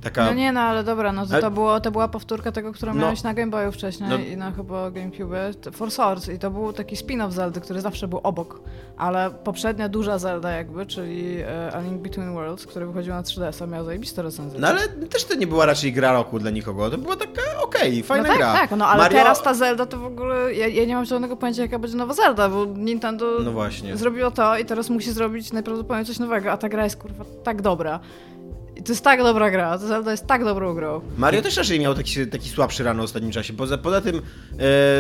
[0.03, 0.25] Taka...
[0.25, 2.95] No nie no, ale dobra, no to, Ale- to, było, to była powtórka tego, którą
[2.95, 3.01] No.
[3.01, 4.17] miałeś na Game Boyu wcześniej No.
[4.17, 8.21] i na chyba GameCube, For Source i to był taki spin-off Zeldy, który zawsze był
[8.23, 8.61] obok,
[8.97, 13.67] ale poprzednia duża Zelda jakby, czyli e, A Link Between Worlds, który wychodził na 3DS-a,
[13.67, 14.61] miał zajebiste recenzje.
[14.61, 18.03] No ale też to nie była raczej gra roku dla nikogo, to była taka okej,
[18.03, 18.53] fajna no tak, gra.
[18.53, 19.19] tak, no ale Mario...
[19.19, 22.15] teraz ta Zelda to w ogóle, ja, ja nie mam żadnego pojęcia jaka będzie nowa
[22.15, 23.97] Zelda, bo Nintendo No właśnie.
[23.97, 27.63] zrobiło to i teraz musi zrobić najprawdopodobniej coś nowego, a ta gra jest kurwa tak
[27.63, 28.01] dobra.
[28.85, 31.01] To jest tak dobra gra, ta Zelda jest tak dobrą grą.
[31.17, 33.53] Mario też raczej miał taki, taki słabszy run w ostatnim czasie.
[33.53, 34.23] Poza, poza tym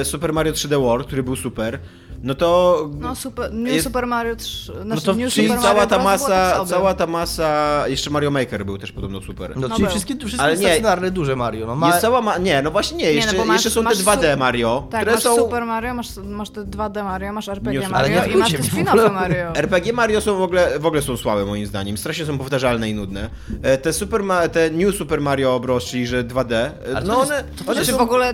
[0.00, 1.78] e, Super Mario 3D World, który był super,
[2.22, 2.90] no to...
[2.98, 5.98] No super, New Jest- Super Mario 3, znaczy to New czyli Super cała Mario ta
[5.98, 9.56] masa, cała ta masa, jeszcze Mario Maker był też podobno super.
[9.56, 9.90] No, No czyli był.
[9.90, 11.66] wszystkie, wszystkie Ale nie- stacjonarne duże Mario.
[11.66, 11.88] No, ma...
[11.88, 12.38] Jest cała ma...
[12.38, 14.86] Nie, no właśnie nie, jeszcze, no bo masz- jeszcze są te masz 2D su- Mario,
[14.90, 15.36] Tak, które masz są...
[15.36, 18.52] Super Mario, masz, masz te 2D Mario, masz RPG Nie, ale Mario nie i masz
[18.52, 19.12] te spin-offy.
[19.12, 19.54] Mario.
[19.54, 22.94] RPG Mario są w ogóle, w ogóle są słabe moim zdaniem, strasznie są powtarzalne i
[22.94, 23.30] nudne.
[23.62, 24.48] E, Te Super Ma...
[24.48, 27.64] te New Super Mario Bros, czyli że 2D, e, Ale no to to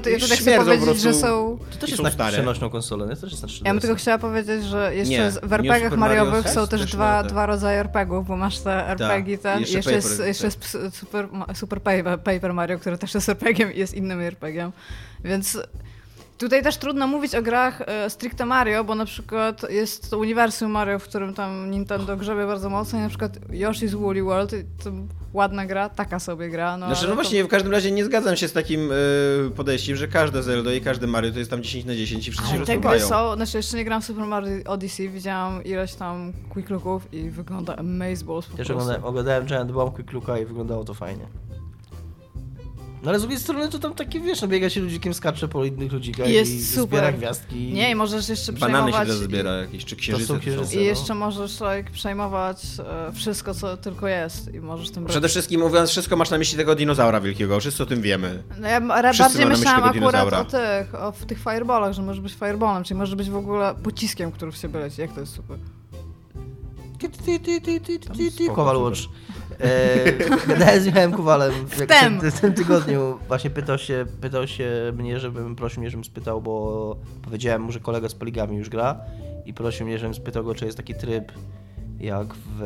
[0.00, 1.58] to ja tutaj chcę śmierdzą po powiedzieć, że prostu są...
[1.70, 2.32] To i też jest są na stare.
[2.32, 3.14] przenośną konsolę, nie?
[3.14, 3.73] To też jest na 3DS.
[3.74, 7.22] Ja bym tylko chciała powiedzieć, że jeszcze Nie, w RPGach Mariowych są też też dwa,
[7.22, 10.44] te- dwa rodzaje RPGów, bo masz te RPG ten, jeszcze i jeszcze, jest, Paper- jeszcze
[10.46, 14.72] jest ps- super, super Paper, Paper Mario, który też jest RPG-iem i jest innym RPG-iem,
[15.24, 15.58] więc
[16.38, 20.70] Tutaj też trudno mówić o grach e, stricte Mario, bo na przykład jest to uniwersum
[20.70, 24.64] Mario, w którym tam Nintendo grzebie bardzo mocno i na przykład Yoshi's Woolly World, i
[24.84, 24.90] to
[25.32, 26.76] ładna gra, taka sobie gra.
[26.76, 28.94] No, Znaczy, no to- właśnie, w każdym razie nie zgadzam się z takim y,
[29.56, 32.50] podejściem, że każde Zelda i każde Mario to jest tam 10 na 10 i wszyscy
[32.50, 35.94] się Ale te gry są, znaczy jeszcze nie gram w Super Mario Odyssey, widziałam ileś
[35.94, 38.72] tam quick looków i wygląda amazeballs po Też prostu.
[38.72, 41.26] oglądałem, oglądałem Giant Bomb Quick Looka i wyglądało to fajnie.
[43.04, 45.64] No ale z drugiej strony to tam takie, wiesz, no biega się ludzikiem, skacze po
[45.64, 46.88] innych ludzikach Jest i super.
[46.88, 47.72] zbiera gwiazdki.
[47.72, 49.08] Nie, i możesz jeszcze Banany się przejmować...
[49.08, 50.28] teraz zbiera jakieś, czy księżyce.
[50.28, 50.40] to są.
[50.40, 50.74] księżyce.
[50.74, 50.82] I no.
[50.82, 55.90] jeszcze możesz like, przejmować e, wszystko, co tylko jest i możesz tym Przede wszystkim mówiąc
[55.90, 58.42] wszystko, masz na myśli tego dinozaura wielkiego, wszyscy o tym wiemy.
[58.60, 58.80] No ja
[59.12, 60.38] Wszyscy bardziej myślałam akurat dinozaura.
[60.38, 63.74] o tych, o w tych fireballach, że możesz być fireballem, czyli możesz być w ogóle
[63.82, 65.00] pociskiem, który w siebie leci.
[65.00, 65.58] Jak to jest super.
[68.54, 68.76] Kowal.
[68.76, 69.00] Watch.
[69.60, 70.12] E,
[70.48, 72.20] gadałem z Michałem Kowalem w Wtem.
[72.30, 73.18] w tym tygodniu.
[73.28, 77.80] Właśnie pytał się, pytał się mnie, żebym prosił mnie, żebym spytał, bo powiedziałem mu, że
[77.80, 79.00] kolega z Poligami już gra
[79.44, 81.32] i prosił mnie, żebym spytał go, czy jest taki tryb
[82.00, 82.62] jak w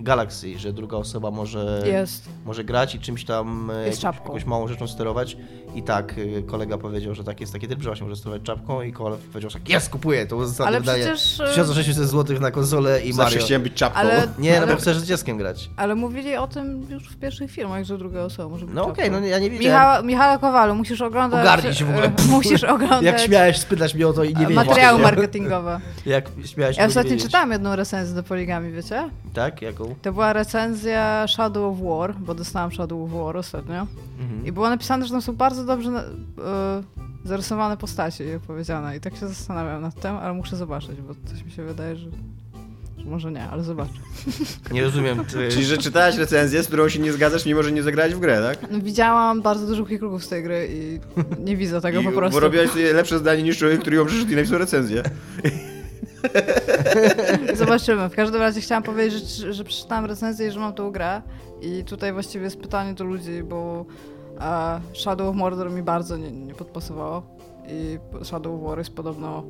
[0.00, 2.28] Galaxy, że druga osoba może, Jest.
[2.44, 5.36] może grać i czymś tam e, jakąś małą rzeczą sterować.
[5.74, 8.82] I tak, e, kolega powiedział, że tak jest taki tryb, że właśnie może sterować czapką
[8.82, 11.02] i Kowal powiedział, że tak, jest, kupuję, to Ale wydanie.
[11.02, 13.46] przecież, e, 1600 zł na konsolę i Zawsze Mario.
[13.46, 14.00] chciałem być czapką.
[14.00, 15.70] Ale- Nie, no bo Ale- chcesz z dzieckiem grać.
[15.76, 18.94] Ale mówili o tym już w pierwszych filmach, że druga osoba może być No okej,
[19.04, 19.12] czapką.
[19.12, 19.72] no nie- ja nie wiedziałem.
[19.76, 21.40] Michała, Michała Kowalu, musisz oglądać...
[21.40, 22.06] Ogarnij się w ogóle.
[22.06, 24.56] e, Musisz oglądać Jak śmiałeś spytać mnie o to i nie wiedzieć.
[24.56, 25.80] materiały marketingowe.
[26.06, 27.26] Jak śmiałeś Ja ostatnio wiedzieć.
[27.26, 29.10] czytałam jedną recenzję do Poligami, wiecie?
[29.34, 29.62] Tak?
[29.62, 29.94] Jaką?
[30.02, 33.86] To była recenzja Shadow of War, bo dostałam Shadow of War ostatnio.
[34.20, 34.46] Mhm.
[34.46, 36.04] I było napisane, że tam są bardzo dobrze na, e,
[37.24, 38.96] zarysowane postacie i opowiedziane.
[38.96, 42.10] I tak się zastanawiam nad tym, ale muszę zobaczyć, bo coś mi się wydaje, że,
[42.98, 44.00] że może nie, ale zobaczę.
[44.72, 45.24] Nie rozumiem.
[45.32, 45.48] Ty...
[45.48, 48.42] Czyli, że czytałaś recenzję, z którą się nie zgadzasz, mimo że nie zagrałeś w grę,
[48.42, 48.70] tak?
[48.70, 51.00] No, widziałam bardzo dużo klikruków z tej gry i
[51.44, 52.36] nie widzę tego I, po prostu.
[52.36, 55.02] Bo robiłaś lepsze zdanie niż człowiek, który ją przeszedł i napisał recenzję.
[57.54, 58.08] Zobaczymy.
[58.08, 61.22] W każdym razie chciałam powiedzieć, że, że przeczytałam recenzję i że mam tą grę.
[61.62, 63.86] I tutaj właściwie jest pytanie do ludzi, bo
[64.40, 67.22] e, Shadow of Mordor mi bardzo nie, nie podpasowało.
[67.68, 69.42] I Shadow of War jest podobno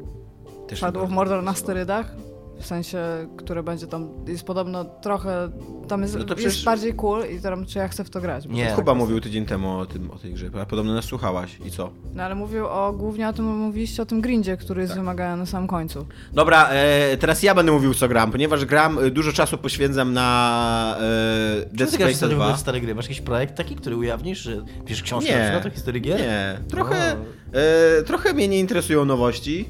[0.69, 2.15] Też Shadow of Mordor na sterydach.
[2.61, 2.99] W sensie,
[3.37, 5.51] które będzie tam, jest podobno trochę,
[5.89, 8.21] tam jest, No to jest przecież- bardziej cool i tam, czy ja chcę w to
[8.21, 8.47] grać.
[8.49, 8.67] Nie.
[8.71, 11.59] to- Kuba mówił tydzień temu o, tym, o tej grze, a podobno nas słuchałaś.
[11.65, 11.91] I co?
[12.15, 15.01] No ale mówił o, głównie o tym, mówiliście o tym grindzie, który jest Tak.
[15.03, 16.07] wymagany na samym końcu.
[16.33, 20.97] Dobra, e, teraz ja będę mówił co gram, ponieważ gram, e, dużo czasu poświęcam na
[21.01, 22.55] e, Dead Space stare, 2.
[22.57, 22.95] w stare gry?
[22.95, 26.21] Masz jakiś projekt taki, który ujawnisz, że piszesz książkę na przykład o historii gier?
[26.21, 26.59] nie.
[26.69, 27.17] Trochę,
[27.53, 29.69] e, trochę mnie nie interesują nowości.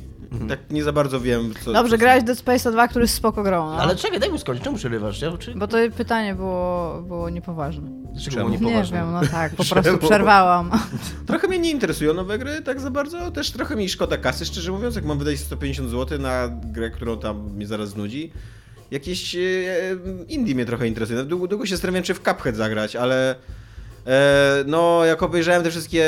[0.48, 1.72] Tak nie za bardzo wiem, co...
[1.72, 3.76] Dobrze, co grałeś Dead Space 2, który jest spoko grą, no.
[3.76, 5.22] Ale czekaj, daj mi skończyć, czemu przerywasz?
[5.22, 5.54] Ja, czy...
[5.54, 7.90] Bo to pytanie było, było niepoważne.
[8.12, 8.48] Dlaczego Czemu?
[8.48, 8.98] było Nie niepoważne?
[8.98, 10.70] wiem, no tak, po prostu przerwałam.
[11.26, 14.72] Trochę mnie nie interesują nowe gry tak za bardzo, też trochę mi szkoda kasy, szczerze
[14.72, 18.32] mówiąc, jak mam wydać 150 zł na grę, którą tam mnie zaraz znudzi.
[18.90, 19.40] Jakieś e,
[20.28, 21.24] indie mnie trochę interesuje.
[21.24, 23.34] Długo, długo się zastanawiam, czy w Cuphead zagrać, ale
[24.06, 26.06] e, no, jak obejrzałem te wszystkie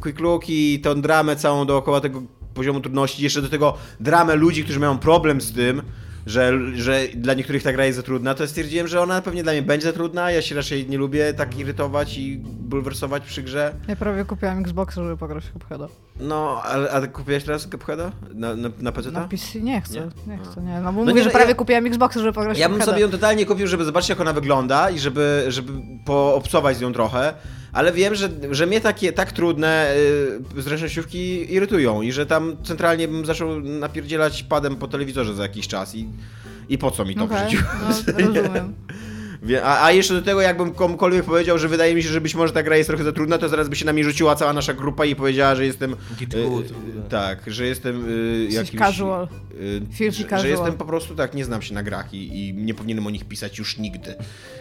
[0.00, 2.22] quick looki, tą dramę całą dookoła tego
[2.58, 5.82] poziomu trudności, jeszcze do tego dramę ludzi, którzy mają problem z tym,
[6.26, 9.52] że, że dla niektórych ta gra jest za trudna, to stwierdziłem, że ona pewnie dla
[9.52, 13.74] mnie będzie za trudna, ja się raczej nie lubię tak irytować i bulwersować przy grze.
[13.88, 15.88] Ja prawie kupiłam Xboxa, żeby pograć w Cupheada.
[16.20, 18.12] No, ale a kupiłeś teraz Cupheada?
[18.34, 19.10] Na, na, na PC?
[19.10, 19.94] Na PC nie chcę,
[20.26, 20.36] Nie?
[20.36, 20.80] nie, chcę, nie.
[20.80, 22.70] No bo No mówię, nie, że no prawie ja- kupiłam Xboxa, żeby pograć Ja w
[22.70, 22.92] bym Cupheada.
[22.92, 25.72] sobie ją totalnie kupił, żeby zobaczyć jak ona wygląda i żeby, żeby
[26.04, 27.34] poobcować z nią trochę,
[27.72, 29.94] ale wiem, że, że mnie takie tak trudne
[30.56, 35.68] y, zręcznościówki irytują i że tam centralnie bym zaczął napierdzielać padem po telewizorze za jakiś
[35.68, 36.08] czas i,
[36.68, 37.64] i po co mi to w Okej, życiu?
[37.82, 38.74] no, rozumiem.
[39.62, 42.52] A, a jeszcze do tego, jakbym komukolwiek powiedział, że wydaje mi się, że być może
[42.52, 44.74] ta gra jest trochę za trudna, to zaraz by się na mnie rzuciła cała nasza
[44.74, 45.96] grupa i powiedziała, że jestem.
[46.18, 46.72] Git y, good.
[47.08, 48.82] tak, że jestem y, jakimś.
[48.82, 49.28] casual.
[50.00, 50.50] y, że, że casual.
[50.50, 53.24] jestem po prostu tak, nie znam się na grach i, i nie powinienem o nich
[53.24, 54.14] pisać już nigdy.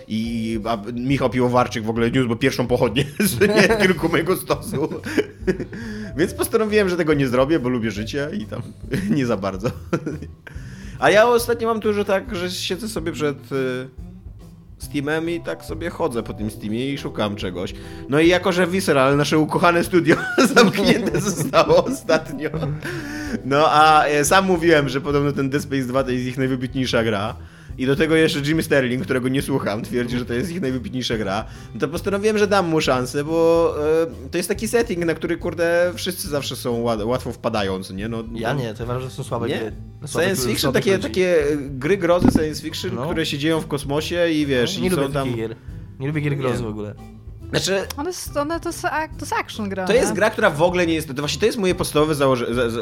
[0.07, 4.89] I a Michał Piłowarczyk w ogóle niósł pierwszą pochodnię z nie, kierunku mojego stosu.
[6.17, 8.61] Więc postanowiłem, że tego nie zrobię, bo lubię życie i tam
[9.17, 9.71] nie za bardzo.
[10.99, 13.87] A ja ostatnio mam tu, że tak, że siedzę sobie przed y,
[14.77, 17.73] Steamem i tak sobie chodzę po tym Steamie i szukam czegoś.
[18.09, 20.15] No i jako, że Visceral, nasze ukochane studio,
[20.55, 22.49] zamknięte zostało ostatnio.
[23.45, 27.03] No a e, sam mówiłem, że podobno ten Dead Space 2 to jest ich najwybitniejsza
[27.03, 27.35] gra.
[27.77, 31.17] I do tego jeszcze Jimmy Sterling, którego nie słucham, twierdzi, że to jest ich najwybitniejsza
[31.17, 31.45] gra.
[31.73, 35.37] No to postanowiłem, że dam mu szansę, bo e, to jest taki setting, na który
[35.37, 38.07] kurde wszyscy zawsze są łat, łatwo wpadając, nie?
[38.09, 39.59] No, Ja no, nie, to uważam, że są słabe nie?
[39.59, 39.71] gry.
[40.05, 41.03] Słabych- Science fiction, takie, ludzi.
[41.03, 43.05] takie gry grozy science fiction, No.
[43.05, 45.35] które się dzieją w kosmosie i wiesz, Nie i są tam...
[45.35, 45.55] gier.
[45.99, 46.95] Nie lubię gier grozy w ogóle.
[47.49, 49.85] Znaczy, One, one to, to jest action gra.
[49.87, 51.07] To jest gra, która w ogóle nie jest.
[51.07, 52.81] To właśnie to jest moje podstawowe założe, za, za,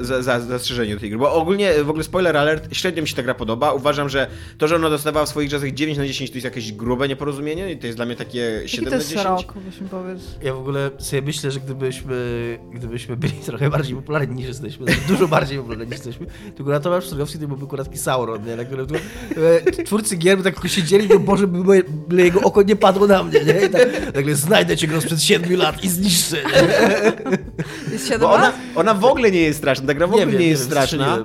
[0.00, 1.18] za, za, zastrzeżenie do tej gry.
[1.18, 3.72] Bo ogólnie, w ogóle spoiler alert, średnio mi się ta gra podoba.
[3.72, 4.26] Uważam, że
[4.58, 7.72] to, że ona dostawała w swoich czasach 9 na 10 to jest jakieś grube nieporozumienie
[7.72, 9.26] i to jest dla mnie takie Jaki 7 to na jest 10.
[9.26, 10.20] rok, byś mi powiedz.
[10.42, 15.28] Ja w ogóle sobie myślę, że gdybyśmy, gdybyśmy byli trochę bardziej popularni niż jesteśmy, dużo
[15.28, 18.56] bardziej popularni niż jesteśmy, to akurat Tomasz Pstrogowski to byłby akurat Sauron, nie?
[18.56, 22.22] Na którym tu, e, twórcy gier by tak tylko siedzieli, bo Boże, by, moje, by
[22.22, 23.68] jego oko nie padło na mnie, nie?
[24.14, 27.92] Nagle znajdę cię go sprzed 7 lat i zniszczę, nie?
[27.92, 29.86] Jest 7 Bo ona, ona w ogóle nie jest straszna.
[29.86, 31.24] Ta gra w ogóle nie, wiem, jest wiem, straszna.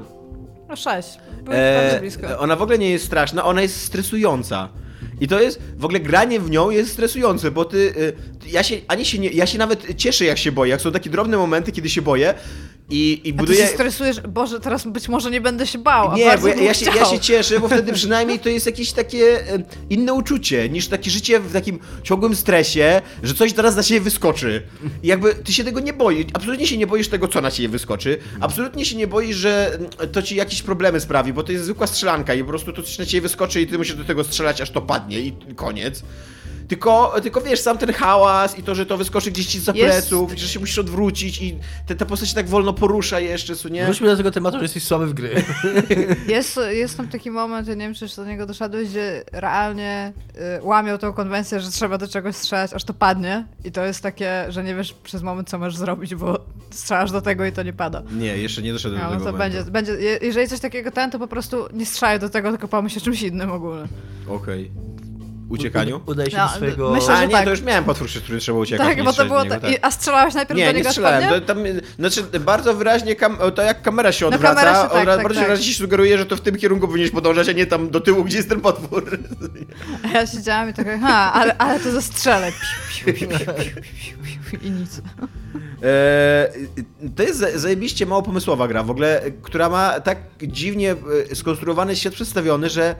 [0.70, 1.10] No 6.
[1.44, 2.40] Byłeś E, bardzo blisko.
[2.40, 4.70] ona w ogóle nie jest straszna, ona jest stresująca.
[5.22, 8.14] I to jest, w ogóle granie w nią jest stresujące, bo ty, y,
[8.48, 11.10] ja się, ani się nie, ja się nawet cieszę jak się boję, jak są takie
[11.10, 12.34] drobne momenty, kiedy się boję
[12.92, 16.38] i, i A ty się stresujesz, Boże, teraz być może nie będę się bał, Nie,
[16.38, 19.40] bo ja, ja, się, ja się cieszę, bo wtedy przynajmniej to jest jakieś takie
[19.90, 24.64] inne uczucie niż takie życie w takim ciągłym stresie, że coś teraz na ciebie wyskoczy.
[25.04, 27.70] I jakby ty się tego nie boisz, absolutnie się nie boisz tego, co na ciebie
[27.70, 31.64] wyskoczy, absolutnie się nie boisz, że mm, to ci jakieś problemy sprawi, bo to jest
[31.64, 34.24] zwykła strzelanka i po prostu to coś na ciebie wyskoczy i ty musisz do tego
[34.24, 36.04] strzelać, aż to padnie i koniec.
[36.76, 39.86] Tylko, tylko wiesz, sam ten hałas i to, że to wyskoczy gdzieś ci za Jest-
[39.92, 43.56] pleców, i że się musisz odwrócić i te, ta postać się tak wolno porusza jeszcze,
[43.56, 43.86] co nie?
[43.86, 45.44] Wróćmy do tego tematu, że jesteś słaby w gry.
[46.28, 50.14] Jest, jest tam taki moment, ja nie wiem, czy już do niego doszedłeś, gdzie realnie
[50.60, 53.46] y, łamią tą konwencję, że trzeba do czegoś strzelać, aż to padnie.
[53.66, 57.22] I to jest takie, że nie wiesz przez moment, co masz zrobić, bo strzelasz do
[57.22, 58.04] tego i to nie pada.
[58.12, 59.58] Nie, jeszcze nie doszedłem No, do no tego to momentu.
[59.72, 62.68] będzie, będzie, je- jeżeli coś takiego ten, to po prostu nie strzelaj do tego, tylko
[62.68, 63.88] pomyśl o czymś innym ogólnie.
[64.28, 64.72] Okej.
[65.52, 66.02] Uciekaniu?
[66.06, 66.92] Udaje się No, do swojego...
[66.92, 67.44] myślę, A że nie, tak.
[67.46, 68.88] to już miałem potwór, przez który trzeba uciekać.
[68.88, 69.44] tak, nie bo to było.
[69.44, 69.72] niego, tak.
[69.72, 71.30] i, a strzelałeś najpierw do Nie, nie niego strzelałem.
[71.30, 71.58] To, tam,
[72.00, 75.40] znaczy, bardzo wyraźnie kam, to jak kamera się No, odwraca, kamera się- tak, tak, bardzo
[75.40, 75.50] tak.
[75.50, 78.24] wyraźnie się sugeruje, że to w tym kierunku powinieneś podążać, a nie tam do tyłu,
[78.24, 79.20] gdzie jest ten potwór.
[80.04, 82.52] A ja siedziałam i tak, ha, ale, ale to zastrzelę.
[83.06, 83.82] Piu, piu, piu, piu, piu,
[84.24, 85.02] piu, piu, I nic.
[85.84, 86.68] Eee,
[87.16, 90.96] to jest za- zajebiście mało pomysłowa gra w ogóle, która ma tak dziwnie
[91.32, 92.96] e, skonstruowany świat przedstawiony, że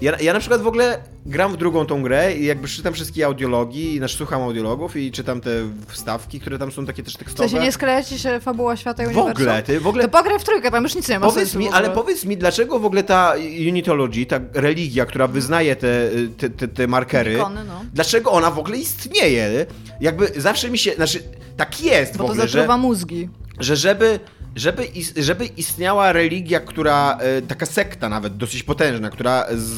[0.00, 3.26] ja, ja na przykład w ogóle gram w drugą tą grę i jakby czytam wszystkie
[3.26, 5.50] audiologii, znaczy słucham audiologów i czytam te
[5.88, 7.48] wstawki, które tam są takie też W tekstowe.
[7.48, 9.32] sensie nie skleja ci się fabuła świata i w uniwersum?
[9.32, 11.68] ogóle, ty w ogóle To pograj w trójkę, tam już nic nie ma Powiedz mi,
[11.70, 13.34] w ale powiedz mi, dlaczego w ogóle ta
[13.68, 17.80] Unitology, ta religia, która wyznaje te, te, te, te markery, Ikony, no.
[17.94, 19.66] dlaczego ona w ogóle istnieje?
[20.00, 21.22] Jakby zawsze mi się, znaczy,
[21.56, 23.28] tak jest Bo w to ogóle, że, zatruwa mózgi.
[23.58, 24.20] że żeby,
[24.56, 29.72] żeby, is, żeby istniała religia, która, e, taka sekta nawet, dosyć potężna, która z,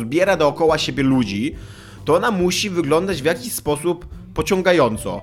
[0.00, 1.54] zbiera dookoła siebie ludzi,
[2.04, 5.22] to ona musi wyglądać w jakiś sposób pociągająco.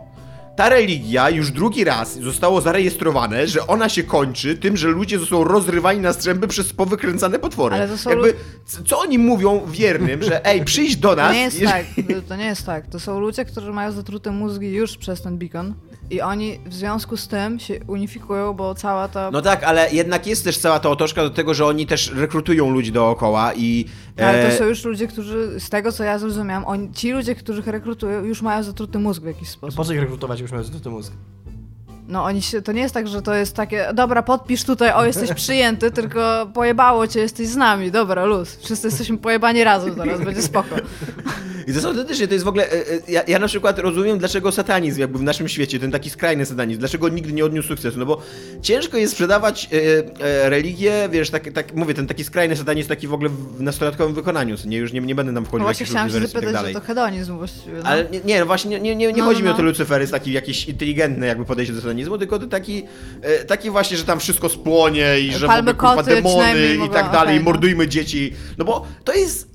[0.55, 5.43] Ta religia już drugi raz zostało zarejestrowane, że ona się kończy tym, że ludzie zostają
[5.43, 7.75] rozrywani na strzępy przez powykręcane potwory.
[7.75, 8.34] Ale to są Jakby,
[8.88, 11.27] co oni mówią wiernym, że ej, przyjdź do nas.
[11.27, 11.86] To nie jest i- tak,
[12.27, 12.88] to nie jest tak.
[12.88, 15.73] To są ludzie, którzy mają zatrute mózgi już przez ten beacon
[16.10, 19.32] i oni w związku z tym się unifikują, bo cała ta...
[19.32, 22.69] No tak, ale jednak jest też cała ta otoczka do tego, że oni też rekrutują
[22.69, 23.86] ludzi dookoła i...
[24.17, 27.36] ale e, to są już ludzie, którzy, z tego co ja zrozumiałam, oni, ci ludzie,
[27.36, 29.78] których rekrutują, już mają zatruty mózg w jakiś sposób.
[29.78, 31.13] Po co ich rekrutować, już miał zatruty mózg?
[32.10, 35.06] No oni się, to nie jest tak, że to jest takie, dobra, podpisz tutaj, o,
[35.06, 38.58] jesteś przyjęty, tylko pojebało cię, jesteś z nami, dobra, luz.
[38.63, 40.76] Wszyscy jesteśmy pojebani razem teraz, będzie spoko.
[41.67, 42.72] I to są autentycznie, to jest w ogóle.
[42.72, 46.10] e, e, Ja, ja na przykład rozumiem, dlaczego satanizm, jakby w naszym świecie, ten taki
[46.10, 48.00] skrajny satanizm, dlaczego nigdy nie odniósł sukcesu.
[48.00, 48.22] No bo
[48.62, 49.78] ciężko jest sprzedawać e,
[50.26, 54.15] e, religię, wiesz, tak, tak mówię, ten taki skrajny satanizm, taki w ogóle w nastolatkowym
[54.15, 54.56] wykonaniu.
[54.65, 56.74] Nie, już nie, nie będę No wchodził w właśnie jakieś chciałam się tak zapytać, że
[56.74, 57.78] to hedonizm właściwie.
[57.78, 57.89] No.
[57.89, 59.54] Ale nie, no właśnie nie, nie, nie No, chodzi mi no.
[59.54, 62.83] o to Lucyfer jest taki jakiś inteligentny jakby podejście do satanizmu, tylko to taki,
[63.21, 66.77] e, taki właśnie, że tam wszystko spłonie i że w Palmy ogóle kurwa koty demony
[66.85, 67.45] i tak dalej, i no.
[67.45, 68.33] mordujmy dzieci.
[68.57, 69.49] No bo to jest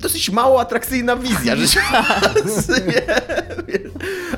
[0.00, 1.54] dosyć mało atrakcyjna wizja.
[1.54, 1.78] Nie, wiesz.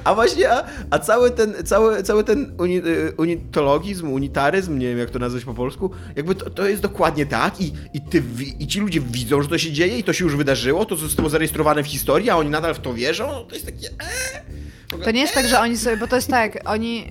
[0.05, 4.99] a właśnie, a, a cały ten, cały, cały ten uni, y, unitologizm, unitaryzm, nie wiem
[4.99, 8.23] jak to nazwać po polsku, jakby to, to jest dokładnie tak i, i, ty,
[8.59, 11.29] i ci ludzie widzą, że to się dzieje i to się już wydarzyło, to zostało
[11.29, 13.89] zarejestrowane w historii, a oni nadal w to wierzą, no to jest takie...
[13.89, 17.11] E, To nie jest tak, że oni sobie, bo to jest tak, oni.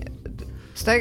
[0.84, 1.00] Tak,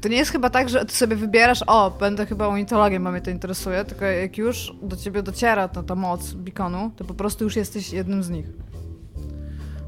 [0.00, 3.20] to nie jest chyba tak, że ty sobie wybierasz, o, będę chyba unitologiem, bo mnie
[3.20, 7.44] to interesuje, tylko jak już do ciebie dociera ta, ta moc beaconu, to po prostu
[7.44, 8.46] już jesteś jednym z nich.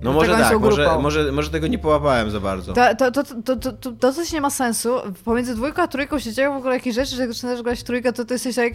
[0.02, 2.72] No może tak, może, może, może tego nie połapałem za bardzo.
[2.72, 4.94] To, to, to, to, to, coś nie ma sensu.
[5.24, 8.12] Pomiędzy dwójką a trójką się dzieją w ogóle jakieś rzeczy, że jak zaczynasz grać trójkę,
[8.12, 8.72] to ty jesteś jak...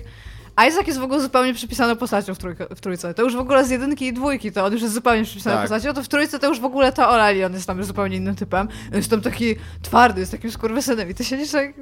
[0.67, 3.13] Isaac jest w ogóle zupełnie przypisaną postacią w, trójkę, w trójce.
[3.13, 5.63] To już w ogóle z jedynki i dwójki to on już jest zupełnie przypisaną Tak.
[5.69, 8.17] postacią, to w trójce to już w ogóle to olali, on jest tam już zupełnie
[8.17, 8.67] innym typem.
[8.91, 11.73] On jest tam taki twardy, jest takim skurwysynem i ty siedzisz tak,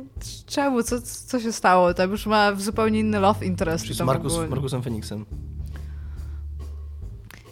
[0.46, 1.94] czemu, co, co się stało?
[1.94, 3.86] Tam już ma zupełnie inny love interest.
[3.86, 5.26] Czyli z Markus, ogóle- Markusem Feniksem.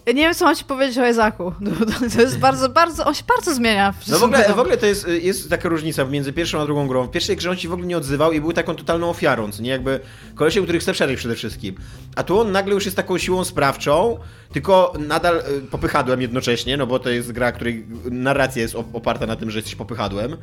[0.10, 1.54] Ja nie wiem, co mam ci powiedzieć o Ezaku.
[2.16, 3.94] To jest bardzo, bardzo, on się bardzo zmienia.
[4.08, 7.08] No w ogóle, w ogóle to jest, jest taka różnica między pierwszą a drugą grą.
[7.08, 9.62] W pierwszej grze on się w ogóle nie odzywał i był taką totalną ofiarą, co
[9.62, 9.70] nie?
[9.70, 10.00] Jakby
[10.36, 11.76] kolesiem, który chce przeżyć przede wszystkim.
[12.16, 14.20] A tu on nagle już jest taką siłą sprawczą,
[14.54, 19.26] tylko nadal y, popychadłem jednocześnie, no bo to jest gra, której narracja jest op- oparta
[19.26, 20.38] na tym, że jesteś popychadłem.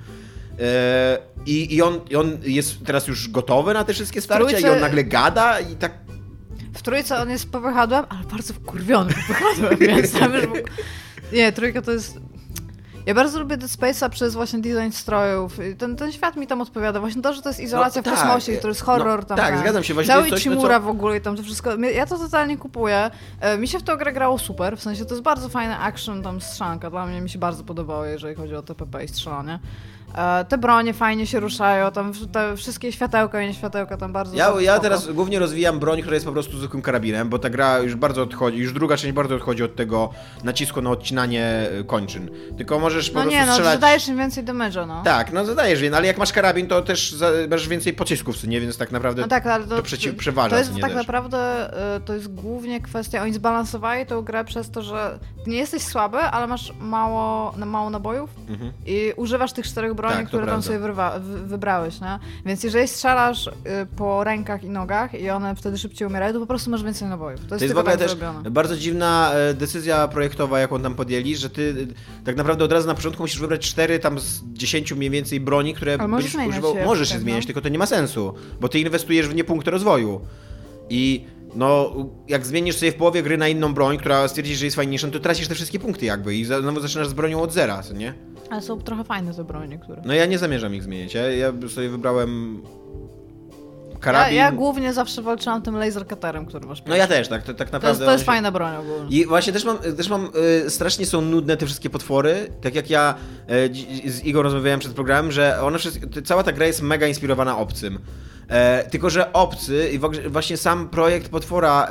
[0.61, 4.67] E, I, i, on, I on jest teraz już gotowy na te wszystkie starcia Trójce-
[4.67, 6.06] i on nagle gada i tak...
[6.77, 10.45] W trójce on jest popychadłem, ale bardzo wkurwiony popychadłem, więc tam już...
[10.45, 10.63] ogóle-
[11.33, 12.19] Nie, trójka to jest...
[13.07, 15.59] Ja bardzo lubię Dead Space'a przez właśnie design strojów.
[15.79, 17.01] Ten, ten świat mi tam odpowiada.
[17.01, 18.63] Właśnie to, że to jest izolacja No, w kosmosie, tak.
[18.63, 19.37] to jest horror No, tam.
[19.37, 19.59] tak, ten.
[19.59, 19.95] zgadzam się.
[19.95, 21.75] Właśnie Cały Chimura w ogóle i tam to wszystko.
[21.77, 23.11] Ja to totalnie kupuję.
[23.41, 26.23] E, Mi się w to grę grało super, w sensie to jest bardzo fajny action,
[26.23, 26.91] tam strzelanka.
[26.91, 29.59] Dla mnie mi się bardzo podobało, jeżeli chodzi o TPP i strzelanie.
[30.17, 34.37] E, Te bronie fajnie się ruszają, tam te wszystkie światełka i nie światełka tam bardzo
[34.37, 37.79] Ja, ja teraz głównie rozwijam broń, która jest po prostu zwykłym karabinem, bo ta gra
[37.79, 40.11] już bardzo odchodzi, już druga część bardzo odchodzi od tego
[40.45, 42.31] nacisku na odcinanie y, kończyn.
[42.57, 43.75] Tylko możesz po No prostu nie, no strzelać...
[43.75, 45.03] zadajesz im więcej damage'a, no.
[45.03, 48.61] Tak, no zadajesz, więc, ale jak masz karabin, to też za, masz więcej pocisków, nie?
[48.61, 50.51] Więc tak naprawdę No tak, ale to, to przeciw, przeważa.
[50.51, 50.95] to jest tak też.
[50.95, 55.83] naprawdę, y, to jest głównie kwestia, oni zbalansowali tą grę przez to, że nie jesteś
[55.83, 58.73] słaby, ale masz mało, mało nabojów Mhm.
[58.87, 62.19] i używasz tych czterech broni, Tak, to które tam sobie wyrwa, wy, wybrałeś, nie?
[62.47, 63.51] Więc jeżeli strzelasz y,
[63.97, 67.41] po rękach i nogach i one wtedy szybciej umierają, to po prostu masz więcej nabojów.
[67.41, 68.51] To jest, To jest w tylko ogóle tak też zrobione.
[68.51, 71.87] bardzo dziwna e, decyzja projektowa, jaką tam podjęli, że ty
[72.21, 75.41] e, tak naprawdę od razu na początku musisz wybrać cztery tam z dziesięciu mniej więcej
[75.41, 76.77] broni, które Ale możesz zmieniać używał.
[76.77, 77.47] je Możesz potem, je zmieniać, no.
[77.47, 80.21] tylko to nie ma sensu, bo ty inwestujesz w nie punkty rozwoju.
[80.91, 81.95] I no,
[82.29, 85.13] jak zmienisz sobie w połowie gry na inną broń, która stwierdzisz, że jest fajniejsza, no
[85.13, 88.15] to tracisz te wszystkie punkty jakby i znowu zaczynasz z bronią od zera, co nie?
[88.51, 90.03] Ale są trochę fajne te bronie niektóre.
[90.05, 91.15] No ja nie zamierzam ich zmienić.
[91.15, 92.63] Ja, ja sobie wybrałem
[93.93, 94.37] Ja, karabin.
[94.37, 96.83] ja głównie zawsze walczyłam tym laser cuterem, który masz.
[96.87, 97.89] No ja też, tak, to, tak to naprawdę.
[97.89, 99.19] jest, to jest się- fajna broń ogólnie.
[99.19, 100.29] I właśnie też mam, też mam
[100.67, 102.49] y, strasznie są nudne te wszystkie potwory.
[102.61, 103.15] Tak jak ja
[104.07, 107.59] y, z Igor rozmawiałem przed programem, że one wszystkie, cała ta gra jest mega inspirowana
[107.59, 107.99] obcym.
[108.49, 111.89] E, tylko, że obcy i właśnie sam projekt potwora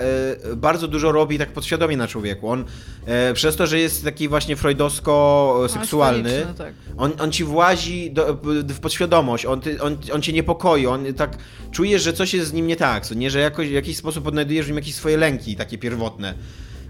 [0.52, 2.50] e, bardzo dużo robi tak podświadomie na człowieku.
[2.50, 2.66] On
[3.06, 6.74] e, przez to, że jest taki właśnie freudowsko-seksualny, tak.
[6.98, 11.38] on, on ci włazi do, w podświadomość, on, ty, on, on cię niepokoi, on tak
[11.72, 14.28] czujesz, że coś jest z nim nie tak, co nie, że jakoś, w jakiś sposób
[14.28, 16.34] odnajdujesz w nim jakieś swoje lęki takie pierwotne.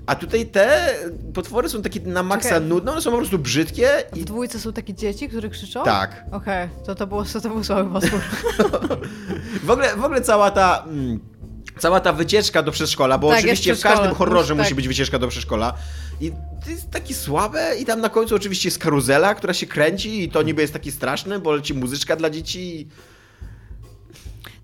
[0.07, 0.95] A tutaj te
[1.33, 4.73] potwory są takie na maksa nudne, one są po prostu brzydkie W i dwójce są
[4.73, 5.83] takie dzieci, które krzyczą?
[5.83, 6.25] tak.
[6.31, 8.19] Okej, to, to, było, to, to był słaby potwór.
[9.63, 10.83] W ogóle, w ogóle cała ta...
[10.87, 11.19] Mm,
[11.79, 14.75] Cała ta wycieczka do przedszkola, bo Tak, oczywiście w każdym horrorze Musi- musi tak.
[14.75, 15.73] być wycieczka do przedszkola.
[16.21, 16.31] I
[16.65, 20.29] to jest takie słabe i tam na końcu oczywiście jest karuzela, która się kręci i
[20.29, 22.87] to niby jest takie straszne, bo leci muzyczka dla dzieci i...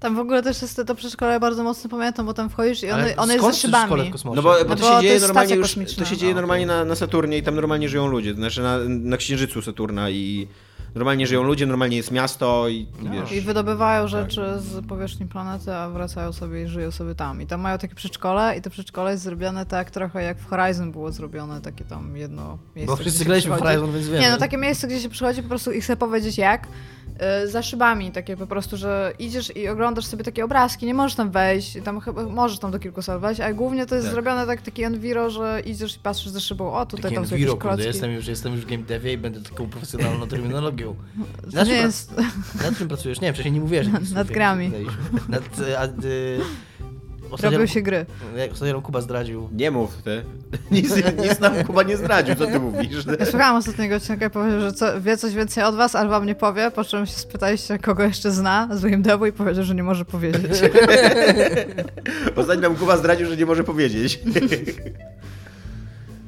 [0.01, 3.15] Tam w ogóle też jest to przedszkole bardzo mocno pamiętam, bo tam wchodzisz i one,
[3.15, 4.11] one jest ze szybami.
[4.23, 6.65] No bo, bo No to bo się to normalnie już, to się dzieje A, normalnie
[6.65, 10.47] na, na Saturnie i tam normalnie żyją ludzie, znaczy na, na Księżycu Saturna i
[10.95, 13.11] normalnie żyją ludzie, normalnie jest miasto i No.
[13.11, 13.31] wiesz...
[13.31, 17.41] I wydobywają rzeczy z powierzchni planety, a wracają sobie i żyją sobie tam.
[17.41, 20.91] I tam mają takie przedszkole i to przedszkole jest zrobione tak trochę jak w Horizon
[20.91, 22.95] było zrobione, takie tam jedno miejsce.
[22.95, 23.59] Bo wszyscy graliśmy w.
[23.59, 24.19] Horizon, więc wiemy.
[24.19, 26.67] Nie, no takie miejsce, gdzie się przychodzi po prostu i chcę powiedzieć jak.
[27.43, 31.15] Y, Za szybami, takie po prostu, że idziesz i oglądasz sobie takie obrazki, nie możesz
[31.15, 34.13] tam wejść, tam chyba możesz tam do kilku sal wejść, ale głównie to jest Tak.
[34.13, 37.31] zrobione tak taki enviro, że idziesz i patrzysz za szybą, o tutaj Taki tam są
[37.36, 37.86] Enviro, jakieś klocki.
[37.86, 40.95] jestem już, jestem już w game devie i będę taką profesjonalną terminologią.
[41.41, 42.13] To Na czym, jest...
[42.63, 43.21] nad czym pracujesz?
[43.21, 43.88] Nie, wcześniej nie mówiłeś.
[43.93, 44.65] Nad słów, grami.
[44.69, 45.01] gadaliśmy.
[45.29, 45.43] Nad,
[45.77, 46.39] a, y,
[47.32, 48.06] ostatnio, Robią się gry.
[48.38, 49.50] jak Ostatnio Kuba zdradził.
[49.54, 50.24] Nie mów ty.
[50.72, 53.06] Nic, nic nam Kuba nie zdradził, co ty mówisz.
[53.20, 56.26] Ja słuchałam ostatniego odcinka i powiedział, że co, wie coś więcej od was, ale wam
[56.26, 59.84] nie powie, po czym się spytaliście, kogo jeszcze zna z Windowu i powiedział, że nie
[59.84, 60.52] może powiedzieć.
[62.36, 64.20] Ostatnio nam Kuba zdradził, że nie może powiedzieć.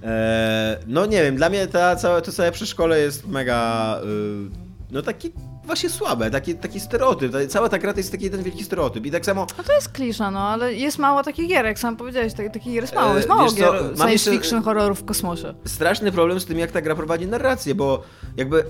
[0.04, 4.00] Eee, no nie wiem, dla mnie ta całe, to całe przedszkole jest mega...
[4.04, 5.32] y, no taki
[5.66, 7.32] właśnie słabe, taki, taki stereotyp.
[7.50, 9.06] Cała ta gra to jest taki jeden wielki stereotyp.
[9.06, 11.98] I tak samo No to jest klisza, no, ale jest mało takich gier, jak sam
[11.98, 15.00] powiedziałeś, tak, takich gier jest mało, E, jest mało co, gier science jeszcze- fiction horrorów
[15.02, 15.54] w kosmosie.
[15.66, 18.04] straszny problem z tym, jak ta gra prowadzi narrację, bo
[18.38, 18.64] jakby y,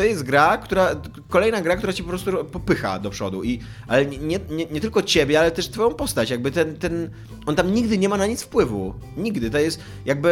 [0.00, 0.96] to jest gra, która,
[1.28, 3.42] kolejna gra, która ci po prostu ro- popycha do przodu.
[3.42, 6.30] I, ale nie, nie, nie tylko ciebie, ale też twoją postać.
[6.30, 7.10] Jakby ten, ten,
[7.46, 8.94] on tam nigdy nie ma na nic wpływu.
[9.16, 9.50] Nigdy.
[9.50, 10.30] To jest jakby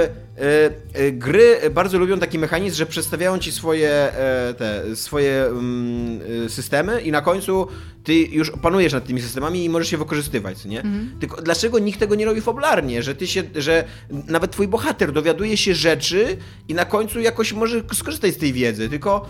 [0.97, 6.21] y, y, gry bardzo lubią taki mechanizm, że przedstawiają ci swoje, e, te, swoje mm,
[6.47, 7.67] y, systemy i na końcu
[8.05, 10.83] ty już panujesz nad tymi systemami i możesz je wykorzystywać, nie?
[11.21, 13.85] Tylko dlaczego nikt tego nie robi fabularnie, że ty się, że
[14.29, 16.37] nawet twój bohater dowiaduje się rzeczy
[16.69, 19.29] i na końcu jakoś może skorzystać z tej wiedzy, tylko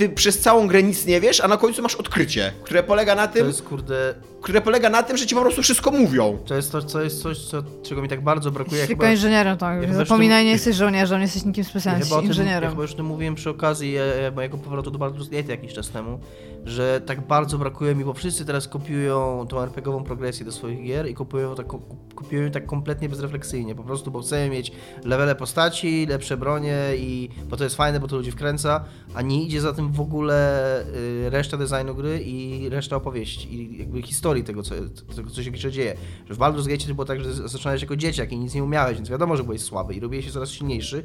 [0.00, 3.26] ty przez całą grę nic nie wiesz, a na końcu masz odkrycie, które polega na
[3.28, 4.14] To tym, jest kurde.
[4.42, 6.38] które polega na tym, że ci po prostu wszystko mówią.
[6.46, 8.76] To jest to, co jest coś, co, czego mi tak bardzo brakuje.
[8.76, 9.80] Jesteś chyba- tylko inżynierem, tak.
[9.80, 12.70] chyba Zapominaj, nie to- jesteś żołnierzem, nie jesteś nikim specjalnym, ja inżynierem.
[12.70, 15.88] chyba już o tym mówiłem przy okazji e, mojego powrotu do Baldur's Gate jakiś czas
[15.90, 16.18] temu,
[16.64, 21.08] że tak bardzo brakuje mi, bo wszyscy teraz kopiują tą RPGową progresję do swoich gier
[21.10, 21.66] i kopiują tak,
[22.14, 24.72] kopiują ją tak kompletnie bezrefleksyjnie, po prostu, bo chcemy mieć
[25.04, 28.84] levele postaci, lepsze bronie i bo to jest fajne, bo to ludzi wkręca,
[29.14, 30.80] a nie idzie za tym w ogóle
[31.26, 34.74] y, reszta designu gry i reszta opowieści i jakby historii tego, co,
[35.16, 35.96] tego, co się grze dzieje.
[36.28, 38.96] Że w Baldur's Gate to było tak, że zaczynałeś jako dzieciak i nic nie umiałeś,
[38.96, 41.02] więc wiadomo, że byłeś słaby i robiłeś się coraz silniejszy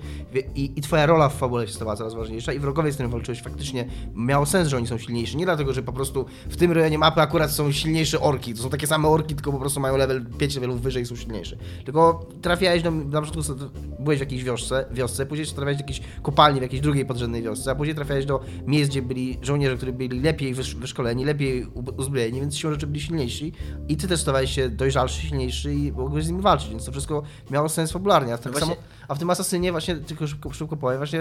[0.55, 3.41] i, i twoja rola w fabule się stawała coraz ważniejsza i wrogowie, z którymi walczyłeś
[3.41, 5.37] faktycznie miało sens, że oni są silniejsi.
[5.37, 8.53] Nie dlatego, że po prostu w tym rejonie mapy akurat są silniejsze orki.
[8.53, 11.15] To są takie same orki, tylko po prostu mają level 5 levelów wyżej i są
[11.15, 11.57] silniejsze.
[11.85, 13.53] Tylko trafiałeś do, na początku
[13.99, 17.71] byłeś w jakiejś wiosce, wiosce, później trafiałeś do jakiejś kopalni w jakiejś drugiej podrzędnej wiosce,
[17.71, 22.39] a później trafiałeś do miejsc, gdzie byli żołnierze, którzy byli lepiej wysz- wyszkoleni, lepiej uzbrojeni,
[22.39, 23.53] więc siłą rzeczy byli silniejsi
[23.87, 27.23] i ty też stawałeś się dojrzalszy, silniejszy i mogłeś z nimi walczyć, więc to wszystko
[27.51, 28.33] miało sens fabularnie.
[28.33, 31.19] A, tak No właśnie- samo, a w tym Asasynie właśnie, tylko szybko, szybko powiem, właśnie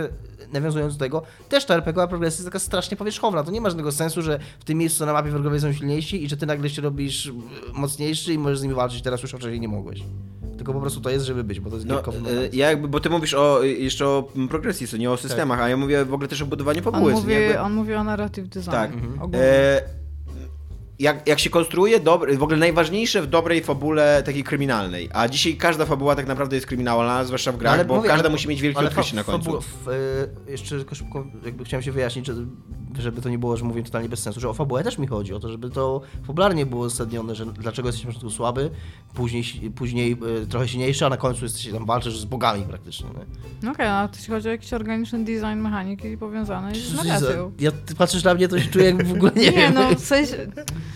[0.53, 3.45] nawiązując do tego, też ta RPGowa progresja jest taka strasznie powierzchowna.
[3.45, 6.29] To nie ma żadnego sensu, że w tym miejscu na mapie wrogowie są silniejsi i
[6.29, 7.33] że ty nagle się robisz e,
[7.73, 10.01] mocniejszy i możesz z nimi walczyć teraz już, wcześniej nie mogłeś.
[10.57, 12.89] Tylko po prostu to jest, żeby być, bo to jest No, gierkowy e, ja jakby,
[12.89, 16.15] bo ty mówisz o, jeszcze o progresji, co nie o systemach, a ja mówię w
[16.15, 17.13] ogóle też o budowaniu On fabuły.
[17.15, 17.21] nie?
[17.21, 18.71] mówi, Jakby- on mówi o narrative design.
[18.73, 18.91] Tak.
[19.21, 19.39] ogólnie.
[19.45, 19.83] E,
[20.99, 25.57] jak, jak się konstruuje dobry, w ogóle najważniejsze w dobrej fabule takiej kryminalnej, a dzisiaj
[25.57, 28.49] każda fabuła tak naprawdę jest kryminalna, zwłaszcza w grach, No, bo mówię, każda ale- musi
[28.49, 29.51] mieć wielkie odkrycie na końcu.
[29.51, 29.89] fabuła- f-
[30.49, 32.35] e, jeszcze tylko szybko, jakby chciałem się wyjaśnić, że,
[32.99, 35.35] żeby to nie było, że mówię totalnie bez sensu, że o fabułę też mi chodzi,
[35.35, 38.71] o to, żeby to fabularnie było uzasadnione, że dlaczego jesteś na początku słaby,
[39.15, 39.45] później,
[39.77, 43.07] później e, trochę silniejszy, a na końcu jesteś tam walczysz z bogami praktycznie.
[43.07, 43.25] Nie?
[43.63, 47.53] No okej, no to jeśli chodzi o jakiś organiczny design mechaniki powiązany z narracją.
[47.61, 49.75] Ja, ty patrzysz na mnie, to się czuję jakby w ogóle nie, Nie, wiem.
[49.75, 50.37] no w sensie...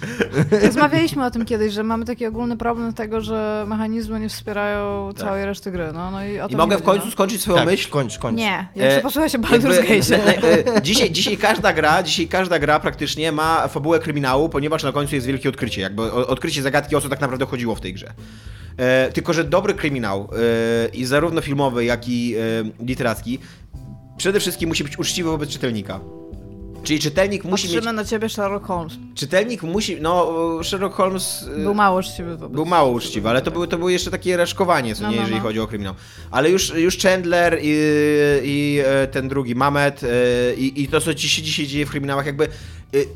[0.67, 5.45] Rozmawialiśmy o tym kiedyś, że mamy taki ogólny problem tego, że mechanizmy nie wspierają całej
[5.45, 5.91] reszty gry.
[5.95, 7.13] No, no i o I mogę w końcu no.
[7.13, 7.91] skończyć swoją tak, myśl?
[7.91, 8.39] kończ, kończ.
[8.39, 10.77] Nie, ja E, chcę posłuchać się Baldur's Gate.
[10.77, 15.15] e, dzisiaj, dzisiaj każda gra, dzisiaj każda gra praktycznie ma fabułę kryminału, ponieważ na końcu
[15.15, 18.13] jest wielkie odkrycie, jakby o- odkrycie zagadki, o co tak naprawdę chodziło w tej grze.
[18.77, 23.39] E, tylko, że dobry kryminał, e, i zarówno filmowy, jak i e, literacki,
[24.17, 26.01] przede wszystkim musi być uczciwy wobec czytelnika.
[26.83, 27.75] Czyli czytelnik musi mieć.
[27.77, 28.93] Patrzymy na ciebie Sherlock Holmes.
[29.15, 30.01] Czytelnik musi.
[30.01, 31.45] No, Sherlock Holmes.
[31.57, 34.37] e, Był mało uczciwy wobec był mało uczciwy, ale to było, to było jeszcze takie
[34.37, 35.43] reszkowanie, co No, nie, no, jeżeli no.
[35.47, 35.95] chodzi o kryminał.
[36.31, 37.75] Ale już, już Chandler i,
[38.45, 40.07] i e, ten drugi, Mamet e,
[40.55, 42.49] i, i to, co ci się dzisiaj dzieje w kryminałach, jakby e,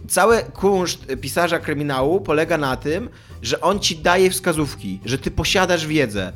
[0.08, 3.08] cały kunszt pisarza kryminału polega na tym,
[3.42, 6.32] że on ci daje wskazówki, że ty posiadasz wiedzę.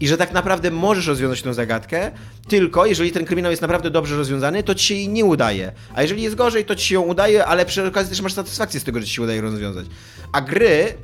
[0.00, 2.10] I że tak naprawdę możesz rozwiązać tę zagadkę,
[2.48, 5.72] tylko jeżeli ten kryminał jest naprawdę dobrze rozwiązany, to ci się jej nie udaje.
[5.94, 8.80] A jeżeli jest gorzej, to ci się ją udaje, ale przy okazji też masz satysfakcję
[8.80, 9.86] z tego, że ci się udaje rozwiązać.
[10.32, 10.94] A gry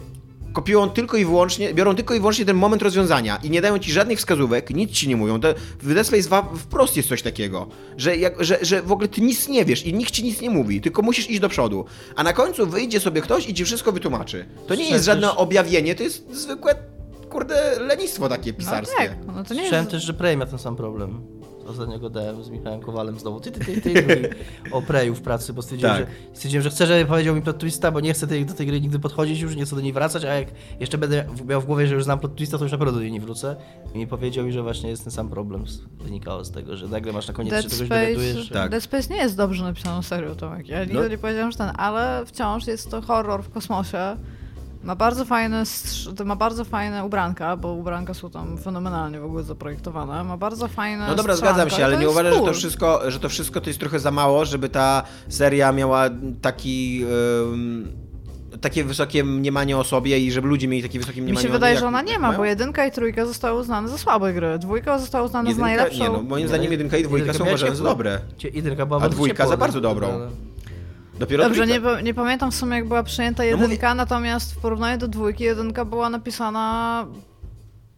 [0.55, 3.93] kopiują tylko i wyłącznie, biorą tylko i wyłącznie ten moment rozwiązania i nie dają ci
[3.93, 5.41] żadnych wskazówek, nic ci nie mówią.
[5.41, 9.09] To w Dead Space 2 wprost jest coś takiego, że, jak, że, że w ogóle
[9.09, 11.85] ty nic nie wiesz i nikt ci nic nie mówi, tylko musisz iść do przodu.
[12.17, 14.47] A na końcu wyjdzie sobie ktoś i ci wszystko wytłumaczy.
[14.67, 16.75] To nie jest żadne objawienie, to jest zwykłe,
[17.39, 18.97] kurde, lenistwo takie No pisarskie.
[18.97, 19.91] tak, no to nie Słyszałem jest...
[19.91, 21.21] też, że Prey ma ten sam problem.
[21.69, 23.41] Ostatnio gadałem z Michałem Kowalem znowu.
[23.41, 24.31] Ty, ty, ty, ty,
[24.73, 26.07] o Preju w pracy, bo stwierdziłem, Tak.
[26.07, 28.67] że, stwierdziłem, że chcę, żeby powiedział mi plot twista, bo nie chcę tej, do tej
[28.67, 30.49] gry nigdy podchodzić już, nie chcę do niej wracać, a jak
[30.81, 33.01] jeszcze będę miał w głowie, że już znam plot twista, to już na pewno do
[33.01, 33.57] niej nie wrócę.
[33.95, 36.89] I mi powiedział mi, że właśnie jest ten sam problem z, wynikało z tego, że
[36.89, 38.49] nagle masz na koniec Dead się czegoś dowiadujesz.
[38.49, 38.71] Tak.
[38.71, 40.69] Dead Space nie jest dobrze napisaną serią, Tomek.
[40.69, 41.09] Ja nigdy No.
[41.09, 44.17] nie powiedziałam, że ten, ale wciąż jest to horror w kosmosie.
[44.85, 45.63] Ma bardzo fajne,
[46.25, 50.25] ma bardzo fajne ubranka, bo ubranka są tam fenomenalnie w ogóle zaprojektowane.
[50.25, 52.55] Ma bardzo fajne No dobra, zgadzam się, ale nie jest uważasz, że to, cool.
[52.55, 56.05] wszystko, że to wszystko to jest trochę za mało, żeby ta seria miała
[56.43, 57.05] taki...
[57.53, 57.89] ym,
[58.61, 61.53] takie wysokie mniemanie o sobie i żeby ludzie mieli takie wysokie Mi mniemanie się o
[61.53, 62.39] wydaje, jak- że ona nie ma, mają?
[62.39, 64.59] bo jedynka i trójka zostały uznane za słabe gry.
[64.59, 66.03] Dwójka została uznana za Jedynka, najlepszą.
[66.05, 67.91] nie no, moim Nie, zdaniem jedynka i dwójka jedynka są uważane za ciepło.
[67.91, 68.19] dobre.
[68.55, 70.09] Jedynka była A bardzo dwójka ciepła, za bardzo no, dobrą.
[71.19, 74.99] Dopiero Dobrze, nie, nie pamiętam w sumie jak była przyjęta No jedynka, natomiast w porównaniu
[74.99, 77.07] do dwójki jedynka była napisana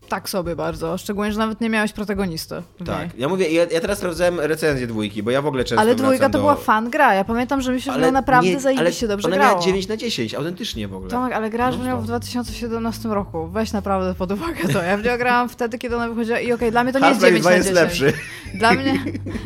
[0.08, 2.62] tak sobie bardzo, szczególnie, że nawet nie miałeś protagonisty.
[2.80, 2.86] w.
[2.86, 5.94] Tak, ja mówię, ja, ja teraz sprawdzałem recenzję dwójki, bo ja w ogóle często Ale
[5.94, 6.38] dwójka to do...
[6.38, 7.14] była fan gra.
[7.14, 9.50] Ja pamiętam, że mi się w nią naprawdę nie- zajebiście ale dobrze ona grało.
[9.52, 11.10] miała 9 na 10, autentycznie w ogóle.
[11.10, 12.02] Tomek, ale grasz w No nią to.
[12.02, 13.48] w 2017 roku.
[13.48, 14.82] Weź naprawdę pod uwagę to.
[14.82, 17.20] Ja w nią grałam wtedy, kiedy ona wychodziła i okej, dla mnie to nie jest
[17.20, 18.00] Half-Life 9 2 na jest 10.
[18.00, 18.12] lepszy.
[18.54, 18.94] Dla mnie,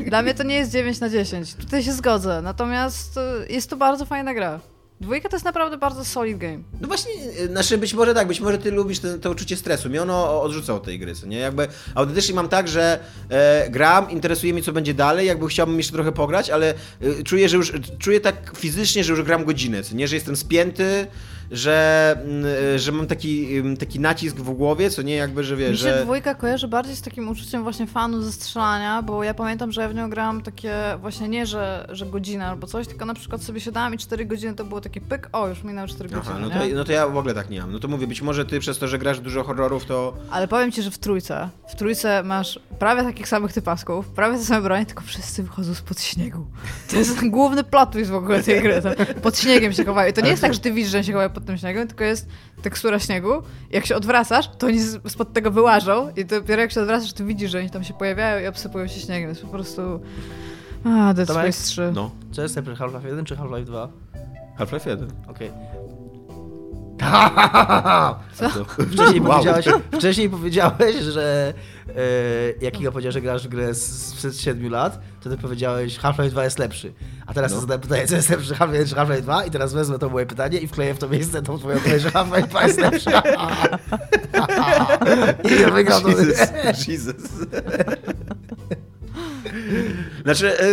[0.06, 1.54] dla mnie to nie jest 9 na 10.
[1.54, 2.40] Tutaj się zgodzę.
[2.42, 3.16] Natomiast
[3.48, 4.60] y, jest to bardzo fajna gra.
[5.00, 6.58] Dwójka to jest naprawdę bardzo solid game.
[6.80, 9.88] No właśnie, y, znaczy być może tak, być może ty lubisz to uczucie stresu.
[9.88, 11.38] Mnie ono odrzuca od tej gry, nie?
[11.38, 15.92] Jakby autentycznie mam tak, że e, gram, interesuje mnie co będzie dalej, jakby chciałbym jeszcze
[15.92, 20.08] trochę pograć, ale e, czuję, że już, czuję tak fizycznie, że już gram godzinę, nie?
[20.08, 21.06] Że jestem spięty,
[21.50, 22.44] że, mm,
[22.74, 25.14] e, że mam taki, ym, taki nacisk w głowie, co nie?
[25.14, 26.02] Jakby, że wiesz, Mi się że...
[26.04, 29.88] dwójka kojarzy bardziej z takim uczuciem właśnie fanu ze strzelania, bo ja pamiętam, że ja
[29.88, 33.60] w nią grałam takie właśnie nie, że, że godzinę albo coś, tylko na przykład sobie
[33.60, 36.60] siadałam i 4 godziny to było takie pyk, o już minęły 4 Aha, godziny, no
[36.60, 36.74] to, nie?
[36.74, 37.72] no to ja w ogóle tak nie mam.
[37.72, 40.16] No to mówię, być może ty przez to, że grasz dużo horrorów, to...
[40.30, 44.44] Ale powiem ci, że w trójce, w trójce masz prawie takich samych typasków, prawie te
[44.44, 46.46] same broń, tylko wszyscy wychodzą spod śniegu.
[46.90, 48.82] To jest główny plot twist w ogóle tej gry.
[48.82, 48.90] To
[49.22, 50.10] pod śniegiem się chowają.
[50.10, 52.04] I to nie jest tak, że ty widzisz, że się chowają pod tym śniegiem, tylko
[52.04, 52.28] jest
[52.62, 53.42] tekstura śniegu.
[53.70, 57.50] Jak się odwracasz, to oni spod tego wyłażą i dopiero jak się odwracasz, to widzisz,
[57.50, 59.24] że oni tam się pojawiają i obsypują się śniegiem.
[59.28, 59.82] To jest po prostu...
[60.84, 61.54] A, Dead Tomek?
[61.54, 61.92] Space 3.
[61.94, 62.10] No.
[62.32, 63.88] Co jest najpierw Half-Life 1 czy Half-Life 2?
[64.58, 65.08] Half-Life 1.
[65.28, 65.50] Okej.
[68.34, 68.48] Co?
[68.64, 69.30] Wcześniej, Wow.
[69.32, 71.54] powiedziałeś, wcześniej powiedziałeś, że
[72.60, 76.44] jak Iga powiedział, że grasz w grę sprzed 7 lat, to ty powiedziałeś Half-Life 2
[76.44, 76.92] jest lepszy.
[77.26, 77.60] A teraz No.
[77.60, 80.26] zadałem pytanie, co jest lepszy, Half-Life 1 czy Half-Life 2 i teraz wezmę to moje
[80.26, 83.10] pytanie i wkleję w to miejsce tą twoją odpowiedź, że Half-Life 2 jest lepszy.
[85.58, 86.08] I ja wygrał to.
[86.08, 86.38] Jesus,
[86.88, 87.14] Jesus.
[90.24, 90.64] Znaczy, e,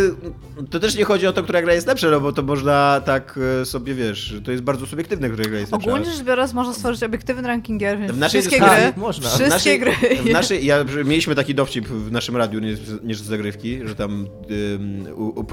[0.70, 3.40] to też nie chodzi o to, która gra jest lepsza, no bo to można tak
[3.62, 5.90] e, sobie, wiesz, to jest bardzo subiektywne, która gra jest lepsza.
[5.90, 9.30] Ogólnie rzecz biorąc, można stworzyć obiektywny ranking gier, więc W naszej wszystkie dyskusji gry, można.
[9.30, 10.16] W wszystkie w naszej, gry.
[10.16, 14.28] W naszej, ja, mieliśmy taki dowcip w naszym radiu, nie, nie z zagrywki, że tam
[14.52, 15.46] ym, u, u,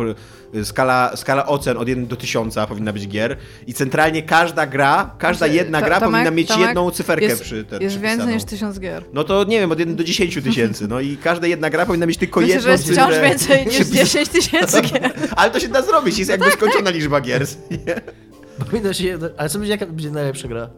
[0.64, 3.36] skala, skala ocen od 1 do 1000 powinna być gier
[3.66, 7.42] i centralnie każda gra, każda Znaczy, jedna gra Tomek, powinna mieć Tomek, jedną cyferkę jest,
[7.42, 9.04] przy ten, Jest więcej niż tysiąc gier.
[9.12, 12.06] No to nie wiem, od 1 do 10 tysięcy, no i każda jedna gra powinna
[12.06, 14.04] mieć tylko Myślę, jedną że jest wciąż więcej niż przypisaną.
[14.04, 14.93] 10 tysięcy gier.
[15.36, 17.46] Ale to się da zrobić, jest jakby skończona liczba gier.
[18.92, 20.70] się, ale co będzie, jaka będzie najlepsza gra?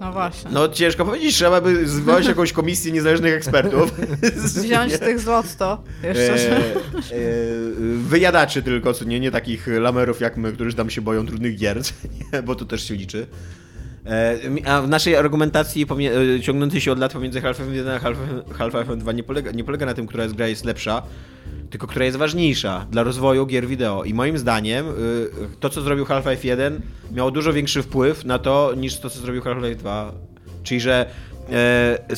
[0.00, 0.50] No właśnie.
[0.50, 3.92] No ciężko powiedzieć, trzeba by zwołać jakąś komisję niezależnych ekspertów.
[4.44, 6.56] Wziąć tych złot 100 jeszcze.
[6.56, 6.74] E, e,
[7.96, 11.80] wyjadaczy tylko, co nie, nie takich lamerów jak my, którzy tam się boją trudnych gier,
[12.44, 13.26] bo to też się liczy.
[14.06, 15.86] E, A w naszej argumentacji
[16.36, 19.64] e, ciągnącej się od lat pomiędzy Half-Life 1 a Half-Life Half-Life 2 nie polega, nie
[19.64, 21.02] polega na tym, która jest gra jest lepsza,
[21.70, 24.04] tylko która jest ważniejsza dla rozwoju gier wideo.
[24.04, 24.92] I moim zdaniem y,
[25.60, 26.80] to, co zrobił Half-Life 1
[27.12, 30.12] miało dużo większy wpływ na to, niż to, co zrobił Half-Life 2.
[30.62, 31.29] Czyli, że e,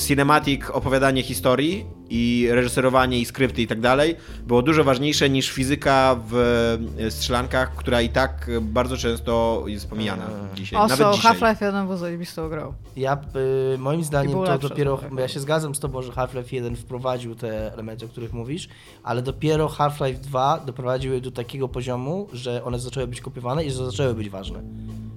[0.07, 4.17] cinematic opowiadanie historii i reżyserowanie i skrypty i tak dalej
[4.47, 6.37] było dużo ważniejsze niż fizyka w
[6.99, 10.81] e, strzelankach, która i tak bardzo często jest pomijana dzisiaj.
[10.81, 11.33] Also, Nawet dzisiaj.
[11.33, 12.73] Half-Life 1 był zajebistą grą.
[12.97, 13.19] Ja,
[13.75, 17.73] y, moim zdaniem to dopiero, ja się zgadzam z tobą, że Half-Life 1 wprowadził te
[17.73, 18.69] elementy, o których mówisz,
[19.03, 23.71] ale dopiero Half-Life 2 doprowadził je do takiego poziomu, że one zaczęły być kopiowane i
[23.71, 24.63] że zaczęły być ważne.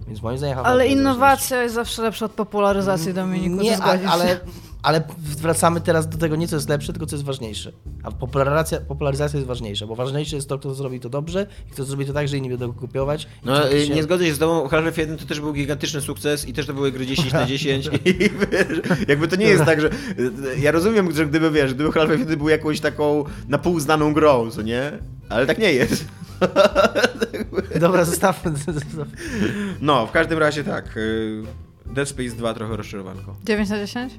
[0.08, 3.64] Więc moim zdaniem Ale 2 jest innowacja jest zawsze lepsza od popularyzacji, Dominiku.
[3.64, 4.40] Nie, a, ale, się?
[4.84, 7.72] ale wracamy teraz do tego nie co jest lepsze, tylko co jest ważniejsze.
[8.04, 11.84] A popularyzacja, popularyzacja jest ważniejsza, bo ważniejsze jest to, kto zrobi to dobrze i kto
[11.86, 13.24] zrobi to tak, że inni będą go kopiować.
[13.24, 16.02] I No, y, się- nie zgodzę się z tobą, Half-Life 1 to też był gigantyczny
[16.02, 19.66] sukces i też to były gry 10 na 10 i wiesz, jakby to nie jest
[19.66, 23.58] tak, że y, ja rozumiem, że gdyby, wiesz, gdyby Half-Life 1 był jakąś taką na
[23.58, 24.92] pół znaną grą, co nie?
[25.30, 26.06] Ale tak nie jest.
[27.80, 28.52] Dobra, zostawmy.
[29.82, 31.44] No, w każdym razie tak, y,
[31.86, 33.36] Dead Space 2 trochę rozczarowanko.
[33.44, 34.14] 9 na 10?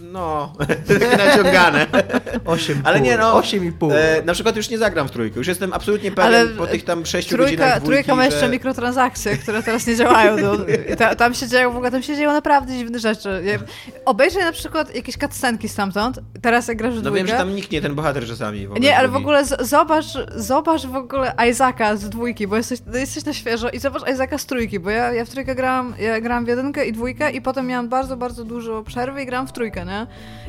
[0.00, 0.52] No,
[0.88, 1.86] takie naciągane.
[2.44, 2.74] 8,5.
[2.84, 3.92] Ale nie no, 8,5.
[3.92, 6.84] e, na przykład już nie zagram w trójkę, już jestem absolutnie pewien Ale po tych
[6.84, 8.48] tam 6 Trójka, godzinach trójka dwójki, ma jeszcze że...
[8.48, 10.36] mikrotransakcje, które teraz nie działają.
[10.36, 10.52] No,
[10.98, 13.42] ta, tam się dzieją w ogóle, tam się dzieją naprawdę dziwne rzeczy.
[13.44, 13.58] Ja-
[14.04, 17.18] Obejrzyj na przykład jakieś cutscenki stamtąd, teraz jak grasz w No dwójkę.
[17.18, 18.66] wiem, że tam niknie ten bohater czasami.
[18.66, 20.06] W ogóle Nie, ale w ogóle z, zobacz,
[20.36, 24.46] zobacz w ogóle Isaaca z dwójki, bo jesteś, jesteś na świeżo i zobacz Isaaca z
[24.46, 27.66] trójki, bo ja, ja w trójkę grałam, ja grałam w jedynkę i dwójkę i potem
[27.66, 30.06] miałam bardzo, bardzo dużo przerwy i grałam w trójkę, nie?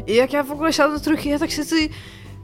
[0.07, 1.89] I jak ja w ogóle siadam do trójki, ja tak siedzę i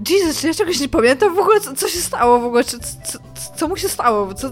[0.10, 2.80] Jesus, czy ja czegoś nie pamiętam w ogóle, co, co się stało w ogóle, czy,
[2.80, 3.20] co,
[3.56, 4.50] co mu się stało, co,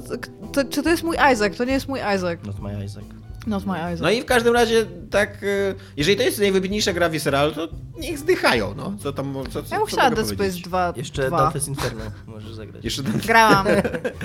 [0.53, 2.39] to, czy to jest mój Isaac, to nie jest mój Isaac.
[2.45, 3.03] Not my Isaac.
[3.47, 3.99] Not my Isaac.
[4.01, 7.67] No i w każdym razie tak, y, jeżeli to jest najwybitniejsza gra Visceral, to
[7.99, 8.93] niech zdychają, no.
[9.03, 10.61] Co tam, co, co, ja bym co chciała mogę Dead Space powiedzieć?
[10.61, 10.93] 2.
[10.95, 11.37] Jeszcze 2.
[11.51, 12.83] Dante's Inferno możesz zagrać.
[12.83, 13.19] Jeszcze ten...
[13.27, 13.67] Grałam.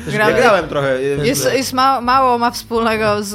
[0.06, 0.34] Ja grałam.
[0.36, 0.98] grałem trochę.
[0.98, 3.32] y, Jest, jest ma, mało ma wspólnego z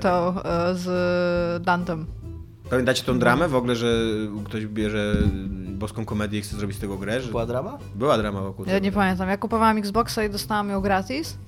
[0.00, 0.42] tą, y,
[0.74, 2.06] z Dantem.
[2.70, 4.04] Pamiętacie tą dramę w ogóle, że
[4.44, 5.14] ktoś bierze
[5.68, 7.20] boską komedię i chce zrobić z tego grę?
[7.20, 7.30] Że...
[7.30, 7.78] Była drama?
[7.94, 8.84] Była drama wokół Ja tego.
[8.84, 9.28] nie pamiętam.
[9.28, 11.38] Ja kupowałam Xboxa i dostałam ją gratis.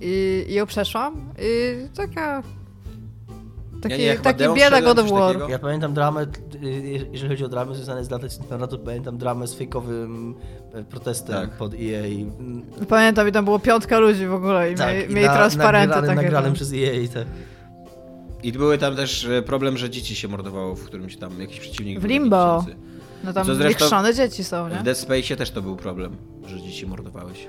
[0.00, 1.14] I, i ją przeszłam.
[1.38, 2.42] I taka...
[3.82, 5.36] Taki, nie, chyba taki bieda God of War.
[5.50, 9.54] Ja pamiętam dramę, y, jeżeli chodzi o dramy związane z Center, to pamiętam dramę z
[9.54, 10.34] fejkowym
[10.74, 11.50] e, protestem Tak.
[11.50, 12.02] pod EA.
[12.88, 16.26] Pamiętam, i tam było piątka ludzi w ogóle i Tak, mieli, transparenty nagranym, takie.
[16.26, 17.08] nagranym przez EA.
[17.14, 17.24] Te.
[18.44, 22.00] I były tam też e, problem, że dzieci się mordowało w którymś tam jakiś przeciwnik.
[22.00, 22.64] W Limbo.
[23.24, 24.76] No tam Co zresztą- dzieci są, nie?
[24.76, 26.16] W Dead Space też to był problem,
[26.46, 27.46] że dzieci mordowałeś.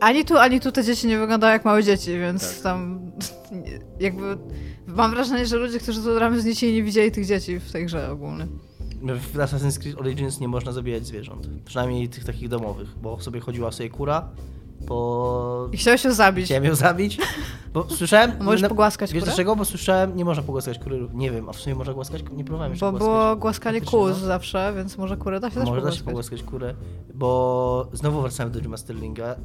[0.00, 2.62] Ani tu, ani tu te dzieci nie wyglądają jak małe dzieci, więc Tak.
[2.62, 3.00] tam
[4.00, 4.38] jakby
[4.86, 7.86] mam wrażenie, że ludzie, którzy to gramy z dzieci nie widzieli tych dzieci w tej
[7.86, 8.46] grze ogólnie.
[9.02, 11.48] W Assassin's Creed Origins nie można zabijać zwierząt.
[11.64, 14.28] Przynajmniej tych takich domowych, bo sobie chodziła sobie kura,
[14.80, 16.44] bo I chciałeś się zabić.
[16.44, 17.18] chciałem ją zabić,
[17.72, 18.32] bo słyszałem...
[18.40, 19.30] A możesz na- pogłaskać Wiesz kurę?
[19.32, 19.56] dlaczego?
[19.56, 22.72] Bo słyszałem, nie można pogłaskać kury, nie wiem, a w sumie można głaskać, nie próbowałem
[22.72, 23.08] jeszcze Bo głaskać.
[23.08, 24.26] było głaskanie kóz no.
[24.26, 26.74] zawsze, więc może kurę da się Może da się pogłaskać kurę,
[27.14, 29.36] bo znowu wracamy do Jima Sterlinga.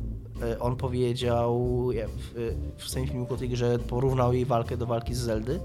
[0.41, 4.85] E, On powiedział ja, w, w swoim filmiku o tej grze, porównał jej walkę do
[4.85, 5.59] walki z Zeldy,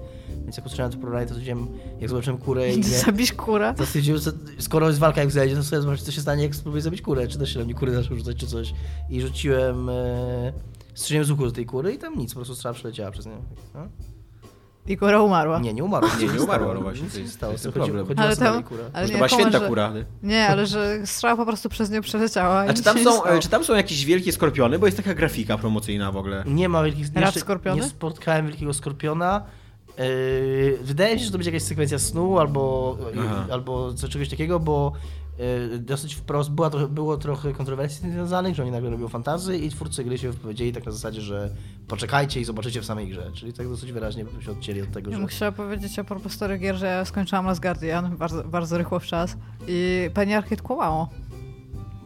[0.45, 1.67] więc jak usłyszałem to porównanie, to stwierdziłem,
[1.99, 3.73] jak zobaczyłem kurę i nie, Zabić kurę?
[3.77, 6.43] to stwierdziłem, że skoro jest walka jak w Zeldzie, to sobie zobaczyć, co się stanie,
[6.43, 8.73] jak spróbuję zabić kurę, czy też się na mnie kury zaczną rzucać, czy coś.
[9.09, 10.53] I rzuciłem, e,
[10.93, 13.43] strzeliłem z łuku do tej kury i tam nic, po prostu strzała przeleciała przez nią.
[13.73, 13.87] No?
[14.87, 15.59] I kura umarła.
[15.59, 16.09] Nie, nie umarła.
[16.19, 18.07] Nie, nie umarła, no właśnie, nic to jest- stało, to jest chodziło- problem.
[18.07, 18.83] chodziło Ale tam, kurę.
[18.93, 19.93] ale to nie, była komu, święta że- kura.
[20.23, 22.59] Nie, ale że strzała po prostu przez nią przeleciała.
[22.59, 23.39] A czy tam są, stało.
[23.39, 24.79] czy tam są jakieś wielkie skorpiony?
[24.79, 26.43] Bo jest taka grafika promocyjna w ogóle.
[26.47, 27.07] Nie ma wielkich...
[27.15, 27.81] Rad skorpiony?
[27.81, 29.43] Nie spotkałem wielkiego skorpiona.
[29.97, 33.45] Yy, wydaje mi się, że to będzie jakaś sekwencja snu albo, Aha.
[33.51, 34.91] albo coś czegoś takiego, bo
[35.79, 39.69] dosyć wprost była było trochę kontrowersji z tym związanych, że oni nagle robią fantazy i
[39.69, 41.49] twórcy gry się wypowiedzieli tak na zasadzie, że
[41.87, 43.31] poczekajcie i zobaczycie w samej grze.
[43.33, 45.19] Czyli tak dosyć wyraźnie się odcięli od tego, Ja że...
[45.19, 48.99] bym chciała powiedzieć a propos starych gier, że ja skończyłam Last Guardian bardzo, bardzo rychło
[48.99, 51.09] w czas i Penny Arcade kłamało.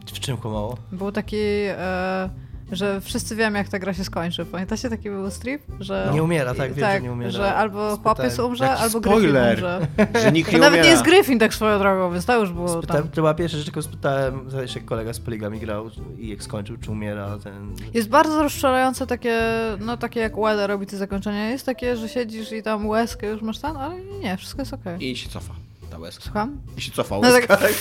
[0.06, 0.78] W czym kłamało?
[0.92, 2.30] Był taki, e,
[2.72, 4.46] że wszyscy wiemy jak ta gra się skończy.
[4.46, 5.62] Pamiętacie taki był strip?
[5.80, 7.32] Że, Nie umiera, tak, wiem, tak, że nie umiera.
[7.32, 8.16] że albo Spytałem.
[8.18, 9.58] chłopiec umrze, Jaki albo spoiler.
[9.58, 9.88] Gryffin umrze.
[10.24, 10.92] Że nikt To nie nawet nie umiera.
[10.92, 12.78] jest Gryffin tak swoją drogą, więc to już było tam.
[12.78, 16.78] Spytałem, to była pierwsza rzecz, jaką spytałem, jak kolega z Poligami grał i jak skończył,
[16.78, 17.76] czy umiera ten...
[17.94, 19.40] Jest bardzo rozczulające takie,
[19.80, 21.50] no takie jak Ueda robi te zakończenia.
[21.50, 25.10] Jest takie, że siedzisz i tam łezkę już masz tam, ale nie, wszystko jest okej.
[25.12, 25.54] I się cofa
[25.92, 26.24] ta łezka.
[26.24, 26.58] Słucham?
[26.78, 27.58] I się cofa No łezka.
[27.58, 27.72] tak-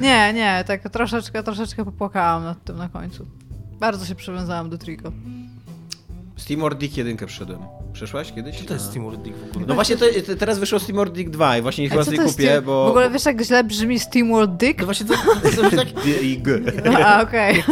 [0.00, 3.26] Nie, nie, tak troszeczkę, troszeczkę popłakałam nad tym na końcu.
[3.80, 5.12] Bardzo się przywiązałam do Trico.
[6.36, 7.58] Steam Dick 1 przyszedłem.
[7.92, 8.58] Przeszłaś kiedyś?
[8.58, 9.66] Co to jest Na- Steam Dick w ogóle?
[9.66, 12.62] No właśnie to, to teraz wyszło Steam Dick 2 i właśnie chyba sobie kupię, Steam-
[12.64, 12.86] bo...
[12.86, 14.78] W ogóle wiesz jak źle brzmi SteamWorld Dick?
[14.80, 16.48] No właśnie to, to, to, tak, Dig.
[17.04, 17.62] A, okej.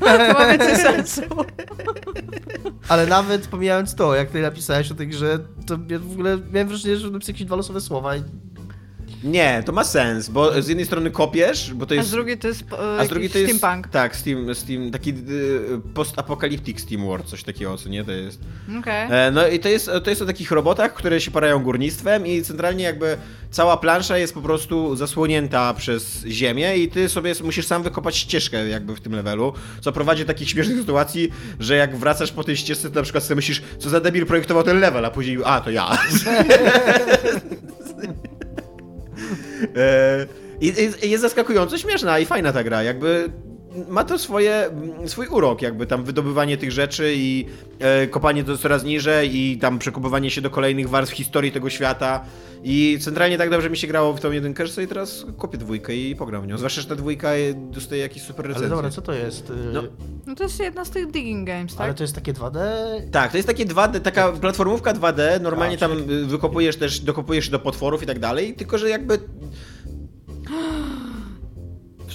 [0.00, 1.22] To ma więcej sensu.
[2.88, 6.68] ale nawet pomijając to, jak ty napisałeś o tej grze, to ja w ogóle miałem
[6.68, 8.22] wrażenie, że napisałeś jakieś dwa losowe słowa i
[9.24, 12.08] Nie, to ma sens, bo z jednej strony kopiesz, bo to A jest...
[12.08, 13.56] z drugiej to jest, e, A z drugiej to jest.
[13.56, 13.88] steampunk.
[13.92, 15.14] Tak, Steam, Steam taki y,
[15.94, 18.04] post-apocalyptic Steam World, coś takiego, co nie?
[18.04, 18.40] To jest.
[18.78, 19.06] Okej.
[19.10, 22.42] E, no i to jest, to jest o takich robotach, które się parają górnictwem i
[22.42, 23.16] centralnie jakby
[23.50, 28.68] cała plansza jest po prostu zasłonięta przez ziemię i ty sobie musisz sam wykopać ścieżkę
[28.68, 31.28] jakby w tym levelu, co prowadzi do takich śmiesznych sytuacji,
[31.60, 34.62] że jak wracasz po tej ścieżce, to na przykład sobie myślisz, co za debil projektował
[34.62, 35.98] ten level, a później, a to ja.
[40.60, 43.30] I- jest zaskakująco śmieszna i fajna ta gra, jakby
[43.88, 44.70] ma to swoje,
[45.06, 47.46] swój urok, jakby tam wydobywanie tych rzeczy i
[47.78, 52.24] e, kopanie to coraz niżej i tam przekopywanie się do kolejnych warstw historii tego świata
[52.64, 55.96] i centralnie tak dobrze mi się grało w tą jedynkę, że sobie teraz kopię dwójkę
[55.96, 58.66] i pogram w nią, zwłaszcza, że ta dwójka dostaje jakieś super recenzje.
[58.66, 59.50] Ale dobra, co to jest?
[59.50, 59.82] Y, No.
[60.26, 61.84] No to jest jedna z tych digging games, tak?
[61.84, 62.58] Ale to jest takie 2D?
[63.12, 67.48] Tak, to jest takie 2D, taka platformówka 2D, normalnie A, tam y, wykopujesz też, dokopujesz
[67.48, 69.18] do potworów i tak dalej, tylko że jakby...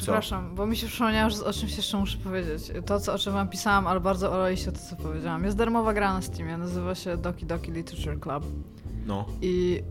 [0.07, 2.71] Przepraszam, bo mi się przypomniało, że o czymś jeszcze muszę powiedzieć.
[2.85, 5.43] To, co, o czym wam pisałam, ale bardzo olejście to, co powiedziałam.
[5.43, 8.43] Jest darmowa gra na Steamie, nazywa się Doki Doki Literature Club.
[9.05, 9.25] No.
[9.41, 9.83] I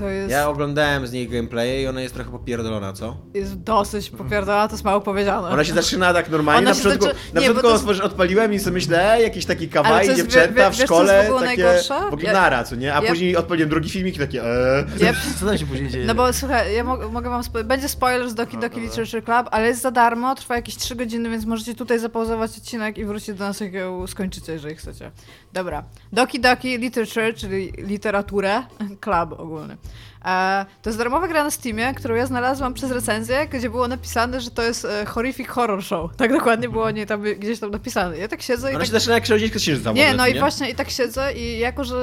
[0.00, 3.16] to jest, Ja oglądałem z niej gameplay i ona jest trochę popierdolona, co?
[3.34, 5.48] jest dosyć popierdolona, to jest mało powiedziane.
[5.48, 8.74] Ona się zaczyna tak normalnie, Ona na początku, zaczy- na początku jest- odpaliłem i sobie
[8.74, 9.68] myślę, e, jakiś taki
[10.06, 11.94] jest- dziewczęta w wiesz, co jest szkole, w ogóle takie najgorsze?
[12.10, 12.94] w ogóle Ja- nara, co nie?
[12.94, 16.06] A ja- później odpaliłem drugi filmik i takie, e, Ja, Co tam się później dzieje?
[16.06, 18.88] no bo słuchaj, ja mo- mogę wam spo- będzie spoiler z Doki No, Doki dobra.
[18.90, 22.98] Literature Club, ale jest za darmo, trwa jakieś 3 godziny, więc możecie tutaj zapauzować odcinek
[22.98, 25.10] i wrócić do nas, jak ją skończycie, jeżeli chcecie.
[25.52, 25.84] Dobra.
[26.12, 28.62] Doki Doki Literature, czyli literaturę,
[29.04, 29.76] club ogólny.
[30.24, 34.40] E, to jest darmowa gra na Steamie, którą ja znalazłam przez recenzję, gdzie było napisane,
[34.40, 36.16] że to jest e, horrific horror show.
[36.16, 38.18] Tak dokładnie było nie tam, gdzieś tam napisane.
[38.18, 38.86] Ja tak siedzę i Ona tak...
[38.86, 40.32] się zaczyna jak księżyc księżyca Nie, może, no nie?
[40.32, 41.96] i właśnie i tak siedzę i jako, że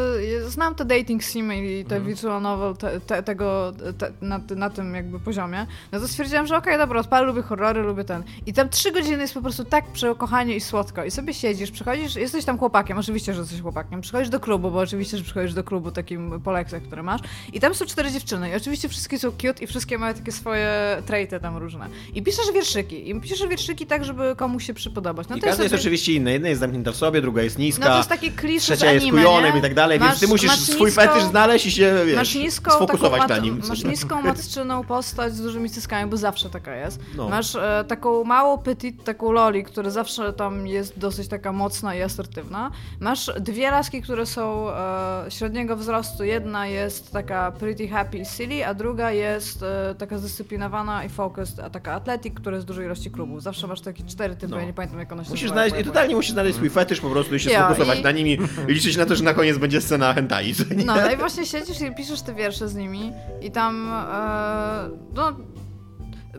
[0.47, 2.15] znam te dating simy i te Mhm.
[2.15, 6.57] visual novel te, te, tego te, na, na tym jakby poziomie, no to stwierdziłam, że
[6.57, 8.23] okej, dobra, odpalę, lubię horrory, lubię ten.
[8.45, 12.15] I tam trzy godziny jest po prostu tak przekochanie i słodko i sobie siedzisz, przychodzisz,
[12.15, 15.63] jesteś tam chłopakiem, oczywiście, że jesteś chłopakiem, przychodzisz do klubu, bo oczywiście, że przychodzisz do
[15.63, 17.21] klubu takim po lekcjach, które masz
[17.53, 20.69] i tam są cztery dziewczyny i oczywiście wszystkie są cute i wszystkie mają takie swoje
[21.05, 21.87] traity tam różne.
[22.13, 25.27] I piszesz wierszyki i piszesz wierszyki tak, żeby komuś się przypodobać.
[25.29, 26.31] No I to jest każda jest sobie- oczywiście inna.
[26.31, 27.85] Jedna jest zamknięta w sobie, druga jest niska.
[27.85, 30.27] no to jest takie klisze Trzecia z jest kujonem i tak dalej, Masz- więc ty
[30.27, 33.61] musisz swój niską- fetysz znaleźć i się, wiesz, Masz niską, sfokusować na nim.
[33.69, 36.99] Masz niską matczyną postać z dużymi cyckami, bo zawsze taka jest.
[37.15, 37.29] No.
[37.29, 42.01] Masz e, taką małą petit, taką loli, która zawsze tam jest dosyć taka mocna i
[42.01, 42.71] asertywna.
[42.99, 46.23] Masz dwie laski, które są e, średniego wzrostu.
[46.23, 51.69] Jedna jest taka pretty happy silly, a druga jest e, taka zdyscyplinowana i focused, a
[51.69, 53.43] taka athletic, która jest z dużej ilości klubów.
[53.43, 54.59] Zawsze masz takie cztery typy, No.
[54.59, 57.09] ja nie pamiętam jak one się Musisz znaleźć, i totalnie musisz znaleźć swój fetysz po
[57.09, 58.37] prostu i się Ja, sfokusować i- na nim i
[58.67, 60.53] liczyć na to, że na koniec będzie scena hentai.
[60.85, 65.31] No, no i właśnie siedzisz i piszesz te wiersze z nimi i tam e, no,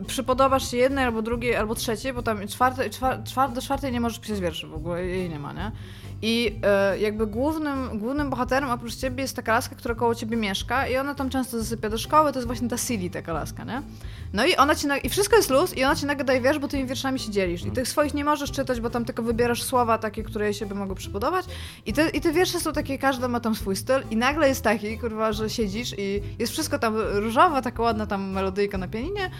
[0.07, 4.01] przypodobasz się jednej albo drugiej, albo trzeciej, bo tam czwarte, czwar, czwar, do czwartej nie
[4.01, 5.71] możesz pisać wierszy w ogóle, jej nie ma, nie?
[6.21, 10.87] I e, jakby głównym, głównym bohaterem oprócz ciebie jest taka laska, która koło ciebie mieszka
[10.87, 13.81] i ona tam często zasypia do szkoły, to jest właśnie ta Silly, taka laska, nie?
[14.33, 16.59] No i ona ci, na, i wszystko jest luz i ona ci nagle daje wiersz,
[16.59, 19.63] bo tymi wierszami się dzielisz i tych swoich nie możesz czytać, bo tam tylko wybierasz
[19.63, 21.45] słowa takie, które jej się by mogły przypodobać
[21.85, 24.63] i te, i te wiersze są takie, każdy ma tam swój styl i nagle jest
[24.63, 29.31] taki, kurwa, że siedzisz i jest wszystko tam różowe, taka ładna tam melodyjka na pianinie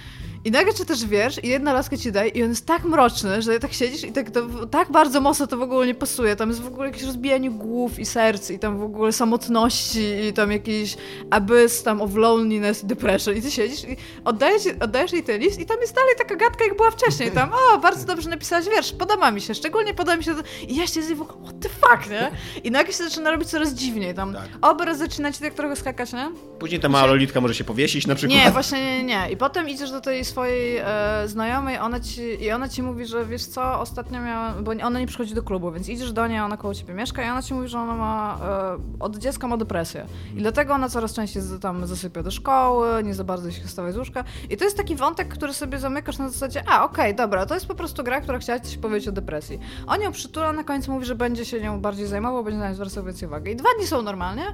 [0.46, 3.60] i nagle czytasz wiersz i jedna laska ci daje i on jest tak mroczny, że
[3.60, 6.36] tak siedzisz i tak, to, tak bardzo mocno to w ogóle nie pasuje.
[6.36, 10.34] Tam jest w ogóle jakieś rozbijanie głów i serc i tam w ogóle samotności i
[10.34, 10.98] tam jakiś
[11.32, 15.60] abyss tam of loneliness i depression i ty siedzisz i oddajesz, oddajesz jej ten list
[15.60, 17.32] i tam jest dalej taka gadka jak była wcześniej.
[17.32, 20.42] Tam, o, bardzo dobrze napisałaś wiersz, podoba mi się, szczególnie podoba mi się to...
[20.68, 22.32] I ja się z niej w ogóle, what the fuck, nie?
[22.64, 24.14] I nagle się zaczyna robić coraz dziwniej.
[24.16, 24.50] Tam Tak.
[24.62, 26.32] obraz zaczyna ci tak trochę skakać, nie?
[26.60, 28.40] Później ta mała lolitka może się powiesić na przykład.
[28.40, 29.32] Nie, właśnie nie, nie.
[29.32, 30.84] I potem idziesz do tej swojej e,
[31.26, 35.08] znajomej ona ci, i ona ci mówi, że wiesz co, ostatnio miała, bo ona nie
[35.08, 37.68] przychodzi do klubu, więc idziesz do niej, ona koło ciebie mieszka i ona ci mówi,
[37.68, 40.06] że ona ma, e, od dziecka ma depresję.
[40.36, 43.92] I dlatego ona coraz częściej z- tam zasypia do szkoły, nie za bardzo się wstawia
[43.92, 44.24] z łóżka.
[44.50, 47.66] I to jest taki wątek, który sobie zamykasz na zasadzie, a okej, dobra, to jest
[47.68, 49.60] po prostu gra, która chciała ci powiedzieć o depresji.
[49.88, 52.76] On ją przytula, na końcu mówi, że będzie się nią bardziej zajmował, będzie na nią
[52.76, 53.52] zwracał więcej uwagi.
[53.52, 54.46] I dwa dni są normalnie,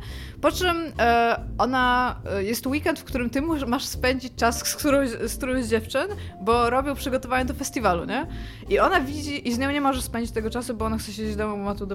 [0.42, 5.10] po czym e, ona, e, jest weekend, w którym ty masz spędzić czas z którąś,
[5.10, 6.08] z którąś z dziewczyn,
[6.42, 8.28] bo robią przygotowania do festiwalu, nie?
[8.70, 11.34] I ona widzi, i z nią nie możesz spędzić tego czasu, bo ona chce siedzieć
[11.34, 11.86] w domu, bo ma tu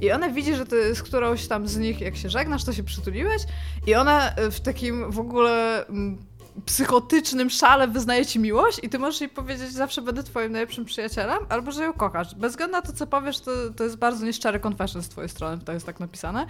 [0.00, 2.82] I ona widzi, że ty z którąś tam z nich, jak się żegnasz, to się
[2.82, 3.42] przytuliłeś
[3.86, 5.86] i ona e, w takim w ogóle...
[5.86, 6.18] mm,
[6.66, 11.38] psychotycznym szale wyznaje ci miłość i ty możesz jej powiedzieć, zawsze będę twoim najlepszym przyjacielem,
[11.48, 12.34] albo że ją kochasz.
[12.34, 15.62] Bez względu na to, co powiesz, to, to jest bardzo nieszczary confession z twojej strony,
[15.64, 16.46] to jest tak napisane.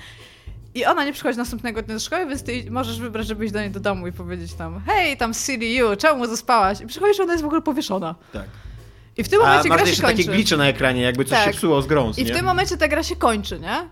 [0.75, 3.61] I ona nie przychodzi następnego dnia do szkoły, więc ty możesz wybrać, żeby iść do
[3.61, 6.81] niej do domu i powiedzieć tam hej, tam silly you, czemu zaspałaś?
[6.81, 8.15] I przychodzisz, ona jest w ogóle powieszona.
[8.33, 8.47] Tak.
[9.21, 10.31] I w tym A momencie masz gra się jeszcze takie kończy.
[10.33, 11.47] glicze na ekranie, jakby coś Tak.
[11.47, 12.35] się psuło z grą, I w nie?
[12.35, 13.89] tym momencie ta gra się kończy, nie?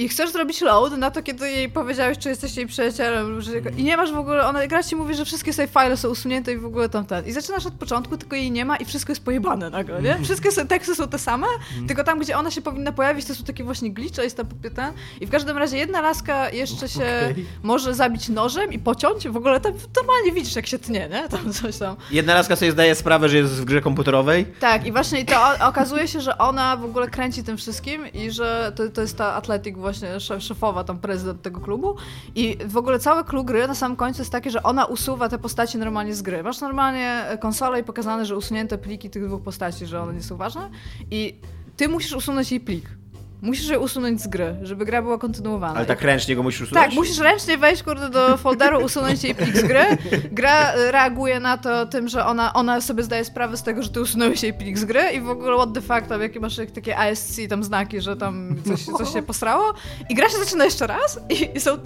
[0.00, 3.52] I chcesz zrobić load na to, kiedy jej powiedziałeś, czy jesteś jej przyjacielem, że...
[3.76, 6.52] i nie masz w ogóle, ona gra ci mówi, że wszystkie save file są usunięte
[6.52, 7.26] i w ogóle tam ten.
[7.26, 10.18] I zaczynasz od początku, tylko jej nie ma i wszystko jest pojebane nagle, nie?
[10.24, 11.46] Wszystkie są, teksty są te same,
[11.86, 14.44] tylko tam, gdzie ona się powinna pojawić, to są takie właśnie glitche, jest ta
[14.74, 14.92] ten.
[15.20, 17.46] I w każdym razie jedna laska jeszcze się Okej.
[17.62, 21.28] może zabić nożem i pociąć, w ogóle tam normalnie widzisz, jak się tnie, nie?
[21.28, 21.96] Tam coś tam.
[22.10, 24.46] Jedna laska sobie zdaje sprawę, że jest w grze komputerowej.
[24.60, 28.72] Tak, i właśnie to okazuje się, że ona w ogóle kręci tym wszystkim i że
[28.76, 31.96] to, to jest ta atletyk właśnie szef, szefowa, tam prezydent tego klubu
[32.34, 35.38] i w ogóle cały klub gry na samym końcu jest taki, że ona usuwa te
[35.38, 36.42] postaci normalnie z gry.
[36.42, 40.36] Masz normalnie konsolę i pokazane, że usunięte pliki tych dwóch postaci, że one nie są
[40.36, 40.70] ważne
[41.10, 41.34] i
[41.76, 42.99] ty musisz usunąć jej plik.
[43.42, 45.74] Musisz je usunąć z gry, żeby gra była kontynuowana.
[45.74, 46.86] Ale tak ręcznie go musisz usunąć?
[46.86, 49.84] Tak, musisz ręcznie wejść, kurde, do folderu, usunąć jej plik z gry.
[50.32, 53.88] Gra e, reaguje na to tym, że ona, ona sobie zdaje sprawę z tego, że
[53.88, 56.60] ty usunąłeś jej plik z gry i w ogóle what the fuck, tam jakie masz
[56.74, 59.74] takie ASC, tam znaki, że tam coś, coś się posrało.
[60.08, 61.78] I gra się zaczyna jeszcze raz i, i są,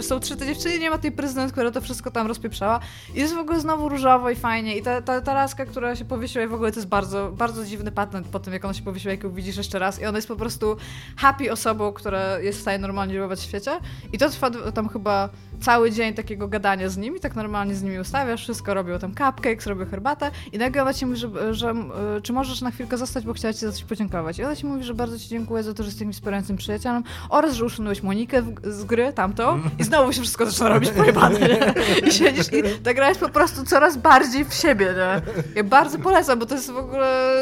[0.00, 2.80] są trzy te dziewczyny, nie ma tej prezydent, która to wszystko tam rozpieprzała.
[3.14, 4.76] I jest w ogóle znowu różowo i fajnie.
[4.76, 7.64] I ta, ta, ta laska, która się powiesiła i w ogóle to jest bardzo, bardzo
[7.64, 10.00] dziwny patent po tym, jak ona się powiesiła, jak ją widzisz jeszcze raz.
[10.00, 10.76] I ona jest po prostu
[11.16, 13.70] happy osobą, która jest w stanie normalnie działać w świecie.
[14.12, 15.28] I to trwa tam chyba
[15.60, 19.66] cały dzień takiego gadania z nimi, tak normalnie z nimi ustawiasz, wszystko robią tam cupcakes,
[19.66, 21.74] robią herbatę i nagle ona ci mówi, że, że
[22.18, 24.38] y, czy możesz na chwilkę zostać, bo chciała ci za coś podziękować.
[24.38, 27.02] I ona ci mówi, że bardzo ci dziękuję za to, że jesteś mi wspierającym przyjacielem
[27.28, 31.40] oraz, że usunąłeś Monikę w, z gry, tamto i znowu się wszystko zaczyna robić pojebane,
[31.40, 31.74] nie?
[32.08, 35.22] I siedzisz i ta gra jest po prostu coraz bardziej w siebie, nie?
[35.54, 37.34] Ja bardzo polecam, bo to jest w ogóle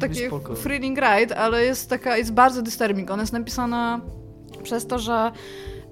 [0.00, 0.20] taki
[0.62, 3.10] thrilling ride, ale jest taka, jest bardzo disturbing.
[3.10, 4.00] Ona jest napisana
[4.62, 5.32] przez to, że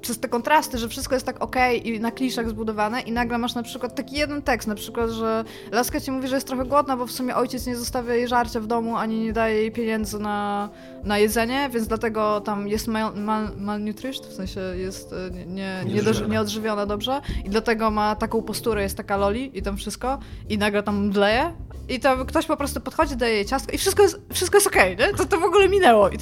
[0.05, 3.55] przez te kontrasty, że wszystko jest tak okej i na kliszach zbudowane i nagle masz
[3.55, 6.97] na przykład taki jeden tekst, na przykład, że laska ci mówi, że jest trochę głodna,
[6.97, 10.19] bo w sumie ojciec nie zostawia jej żarcia w domu, ani nie daje jej pieniędzy
[10.19, 10.69] na,
[11.05, 15.83] na jedzenie, więc dlatego tam jest mal, mal, malnutrished, w sensie jest e, nie, nie,
[15.87, 16.33] nie, Nieodżywiona.
[16.35, 20.83] nieodżywiona dobrze i dlatego ma taką posturę, jest taka loli i tam wszystko i nagle
[20.83, 21.53] tam mdleje
[21.89, 24.97] i to ktoś po prostu podchodzi, daje jej ciastko i wszystko jest, wszystko jest okej,
[24.97, 25.15] nie?
[25.15, 26.19] To, to w ogóle minęło i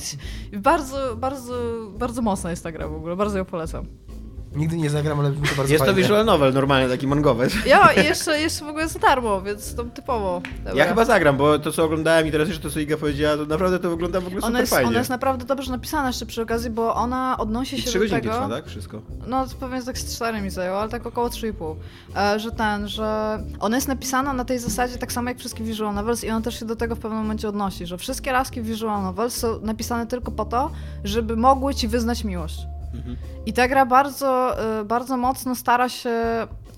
[0.58, 1.54] bardzo, bardzo,
[1.98, 3.71] bardzo mocna jest ta gra w ogóle, bardzo ją polecam.
[4.56, 6.02] Nigdy nie zagram, ale brzmi to bardzo Jest to fajnie.
[6.02, 7.48] visual novel, normalnie taki mangowy.
[7.66, 10.42] Ja i jeszcze, jeszcze w ogóle za darmo, więc to typowo.
[10.58, 10.72] Dobra.
[10.74, 13.46] Ja chyba zagram, bo to co oglądałem i teraz jeszcze to co Iga powiedziała, to
[13.46, 14.88] naprawdę to wygląda w ogóle ona super jest, fajnie.
[14.88, 18.04] ona jest naprawdę dobrze napisana jeszcze przy okazji, bo ona odnosi I się trzy do
[18.04, 18.34] godzinki tego.
[18.34, 18.66] trwa, tak?
[18.66, 19.02] Wszystko.
[19.26, 21.76] No to pewnie tak z 4 mi zajęło, ale tak około 3,5.
[22.16, 25.94] E, że ten, że ona jest napisana na tej zasadzie tak samo jak wszystkie visual
[25.94, 29.02] novels i ona też się do tego w pewnym momencie odnosi, że wszystkie laski visual
[29.02, 30.70] novels są napisane tylko po to,
[31.04, 32.58] żeby mogły ci wyznać miłość.
[32.94, 33.16] Mhm.
[33.46, 36.10] I ta gra bardzo, y, bardzo mocno stara się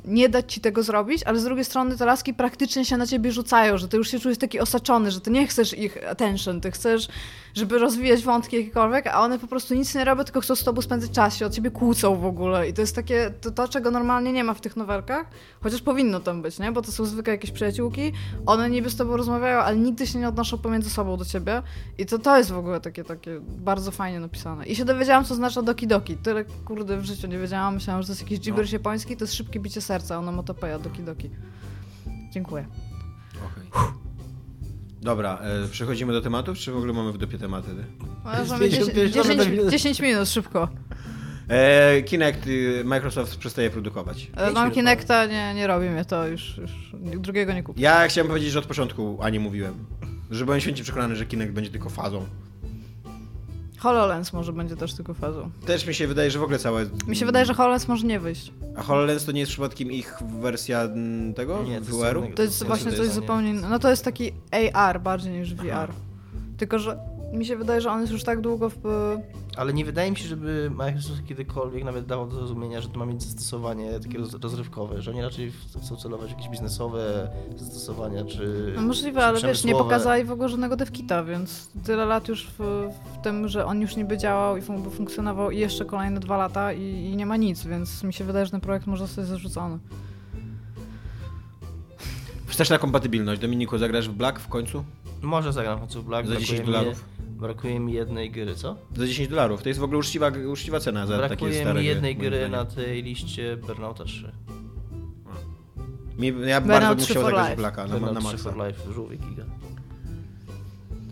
[0.05, 3.33] nie dać ci tego zrobić, ale z drugiej strony te laski praktycznie się na ciebie
[3.33, 6.71] rzucają, że ty już się czujesz taki osaczony, że ty nie chcesz ich attention, ty
[6.71, 7.09] chcesz,
[7.55, 10.83] żeby rozwijać wątki jakiekolwiek, a one po prostu nic nie robią, tylko chcą z tobą
[10.83, 13.91] spędzać czas, się od ciebie kłócą w ogóle i to jest takie, to, to czego
[13.91, 15.27] normalnie nie ma w tych nowelkach,
[15.61, 16.73] chociaż powinno tam być, nie?
[16.73, 18.13] Bo to są zwykle jakieś przyjaciółki,
[18.47, 21.63] one niby z tobą rozmawiają, ale nigdy się nie odnoszą pomiędzy sobą do ciebie
[21.99, 24.67] i to, to jest w ogóle takie, takie bardzo fajnie napisane.
[24.67, 26.17] I się dowiedziałam, co znaczy Doki Doki.
[26.17, 27.75] Tyle, kurde, w życiu nie wiedziałam.
[27.75, 31.31] Myślałam, że to jest jakiś gibberish japoński, to jest szybkie bicie serca, onomatopeja Doki Doki.
[32.31, 32.67] Dziękuję.
[33.37, 33.93] Okej.
[35.01, 37.69] Dobra, e, przechodzimy do tematów, czy w ogóle mamy w dupie tematy?
[38.25, 39.71] Możemy 10, 55 10, minut.
[39.71, 40.69] 10 minut, szybko.
[41.49, 44.31] E, Kinect y, Microsoft przestaje produkować.
[44.37, 46.71] E, Mam Kinecta, nie, nie robi mnie to, już, już
[47.21, 47.83] drugiego nie kupię.
[47.83, 49.87] Ja chciałem powiedzieć, że od początku, a nie mówiłem.
[50.31, 52.27] Że byłem święcie przekonany, że Kinect będzie tylko fazą.
[53.85, 55.51] HoloLens może będzie też tylko fazą.
[55.67, 56.87] Też mi się wydaje, że w ogóle całe...
[57.07, 58.53] Mi się wydaje, że HoloLens może nie wyjść.
[58.77, 61.63] A HoloLens to nie jest przypadkiem ich wersja mm, tego?
[61.63, 62.27] Nie, to jest VR-u?
[62.35, 63.69] To jest właśnie to coś zupełnie innego.
[63.69, 64.33] No to jest taki
[64.73, 65.93] AR bardziej niż VR.
[66.57, 66.99] Tylko, że
[67.35, 68.77] mi się wydaje, że on jest już tak długo w...
[69.57, 73.07] Ale nie wydaje mi się, żeby Microsoft kiedykolwiek nawet dawał do zrozumienia, że to ma
[73.07, 78.73] mieć zastosowanie takie roz, rozrywkowe, że oni raczej chcą celować w jakieś biznesowe zastosowania, czy
[78.77, 82.47] No możliwe, czy ale wiesz, nie pokazali w ogóle żadnego devkita, więc tyle lat już
[82.59, 86.37] w, w tym, że on już niby działał i fun- funkcjonował i jeszcze kolejne dwa
[86.37, 89.27] lata i, i nie ma nic, więc mi się wydaje, że ten projekt może zostać
[89.27, 89.79] zarzucony.
[92.47, 93.41] Wsteczna kompatybilność.
[93.41, 94.85] Dominiku, zagrasz w Black w końcu?
[95.23, 96.27] Może zagram w końcu w Black.
[96.29, 97.05] Za brakuje 10 mi- dolarów.
[97.45, 98.77] Brakuje mi jednej gry, co?
[98.97, 99.63] Za 10 dolarów.
[99.63, 102.65] To jest w ogóle uczciwa, uczciwa cena za takie Brakuje stare mi jednej gry na
[102.65, 104.33] tej liście Burnouta 3.
[106.19, 107.57] Mi, ja bym Burnout bardzo bym 3 chciał zagrać.
[107.57, 108.53] Blacka na, Burnout na 3 maksa.
[108.53, 109.45] for Life, żółwie giga.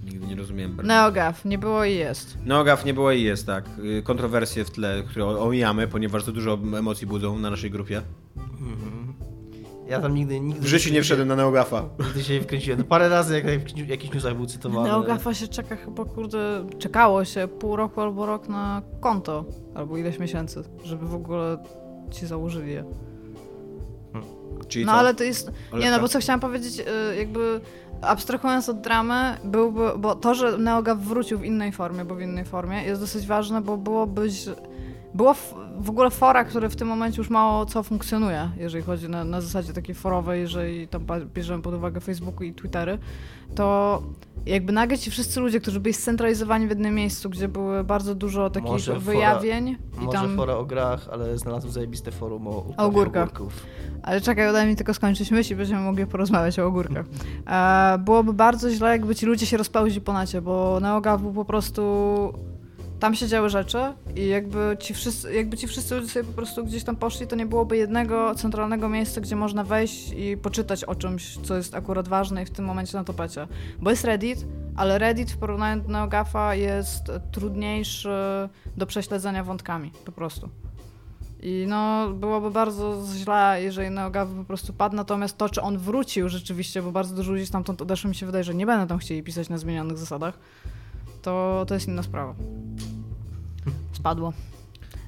[0.05, 0.77] Nigdy nie rozumiem.
[0.85, 2.39] NeoGAF, nie było i jest.
[2.45, 3.65] No, gaf nie było i jest, tak.
[3.79, 8.03] Y, Kontrowersje w tle, które omijamy, ponieważ za dużo emocji budzą na naszej grupie.
[8.37, 9.02] Mhm.
[9.89, 10.61] Ja tam nigdy, nigdy...
[10.61, 11.85] W życiu nie wszedłem na Neogafa.
[12.07, 12.79] Nigdy się nie wkręciłem.
[12.79, 14.89] No parę razy jak w jakichś newsach był cytowany.
[14.89, 20.19] NeoGAFa się czeka chyba, kurde, czekało się pół roku albo rok na konto, albo ileś
[20.19, 21.59] miesięcy, żeby w ogóle
[22.11, 22.85] ci założyli je.
[24.69, 24.99] Czyli No co?
[24.99, 25.47] ale to jest.
[25.49, 25.91] Nie, Olewka?
[25.91, 27.61] no bo co chciałam powiedzieć, y, jakby
[28.03, 32.45] abstrahując od dramy, byłby, bo to, że NeoGAF wrócił w innej formie, bo w innej
[32.45, 34.31] formie, jest dosyć ważne, bo byłoby.
[34.31, 34.49] ź-
[35.15, 39.09] Było w, w ogóle fora, które w tym momencie już mało co funkcjonuje, jeżeli chodzi
[39.09, 42.99] na, na zasadzie takiej forowej, jeżeli tam bierzemy pod uwagę Facebooku i Twittery,
[43.55, 44.03] to
[44.47, 48.51] jakby nagle ci wszyscy ludzie, którzy byli scentralizowani w jednym miejscu, gdzie było bardzo dużo
[48.51, 50.37] takich Może fora- wyjawień i Może tam...
[50.37, 53.23] fora o grach, ale znalazłem zajebiste forum o uprawie ogórkach.
[53.29, 53.67] ogórków.
[54.03, 57.07] Ale czekaj, daj mi tylko skończyć myśl i będziemy mogli porozmawiać o ogórkach.
[57.47, 61.45] E, byłoby bardzo źle, jakby ci ludzie się rozpełzli po nacie, bo NeoGAF był po
[61.45, 61.83] prostu...
[63.03, 63.79] Tam się działy rzeczy
[64.17, 67.37] i jakby ci, wszyscy, jakby ci wszyscy ludzie sobie po prostu gdzieś tam poszli, to
[67.37, 72.09] nie byłoby jednego centralnego miejsca, gdzie można wejść i poczytać o czymś, co jest akurat
[72.09, 73.49] ważne i w tym momencie na topecie.
[73.79, 74.47] Bo jest Reddit,
[74.77, 80.49] ale Reddit w porównaniu do NeoGAFa jest trudniejszy do prześledzenia wątkami, po prostu.
[81.41, 86.29] I no, byłoby bardzo źle, jeżeli NeoGAF po prostu padł, natomiast to, czy on wrócił
[86.29, 89.23] rzeczywiście, bo bardzo dużo ludzi stamtąd odeszło, mi się wydaje, że nie będą tam chcieli
[89.23, 90.39] pisać na zmienionych zasadach,
[91.23, 92.35] to, to jest inna sprawa.
[94.03, 94.33] Spadło.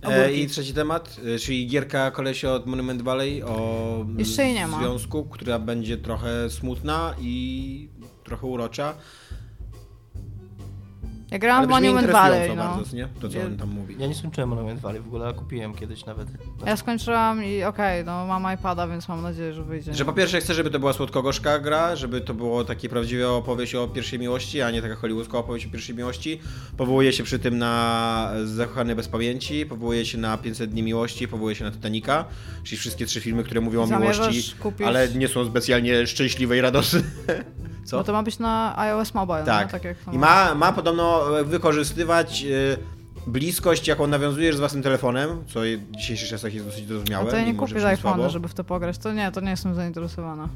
[0.02, 0.32] E.
[0.32, 4.66] I trzeci temat, e, czyli gierka kolesia od Monument Valley o mm, Jeszcze jej nie
[4.66, 4.78] ma.
[4.78, 7.88] związku, która będzie trochę smutna i
[8.24, 8.94] trochę urocza.
[11.34, 12.56] Ja grałam Ale w Monument Valley, no.
[12.56, 13.08] bardzo, nie?
[13.20, 13.96] To, co Ja- on tam mówi.
[13.98, 16.28] Ja nie skończyłem Monument Valley w ogóle, a kupiłem kiedyś nawet.
[16.66, 19.94] Ja skończyłam i okej, no mam iPada, więc mam nadzieję, że wyjdzie.
[19.94, 23.74] Że po pierwsze chcę, żeby to była słodko-gorzka gra, żeby to było takie prawdziwe opowieść
[23.74, 26.40] o pierwszej miłości, a nie taka hollywoodzka opowieść o pierwszej miłości.
[26.76, 31.54] Powołuje się przy tym na Zakochany bez pamięci, powołuje się na 500 dni miłości, powołuje
[31.56, 32.24] się na Titanica,
[32.64, 36.56] czyli wszystkie trzy filmy, które mówią o Zamierzasz miłości, kupić- ale nie są specjalnie szczęśliwe
[36.56, 37.00] i radosne.
[37.84, 37.96] Co?
[37.96, 39.66] No to ma być na iOS Mobile, Tak.
[39.66, 42.76] no, tak jak I ma, ma podobno e, wykorzystywać e,
[43.26, 47.30] bliskość, jaką nawiązujesz z własnym telefonem, co w dzisiejszych czasach jest dosyć A zrozumiałe.
[47.30, 48.98] to ja nie kupię iPhone'a, żeby w to pograć.
[48.98, 50.48] To nie, to nie jestem zainteresowana.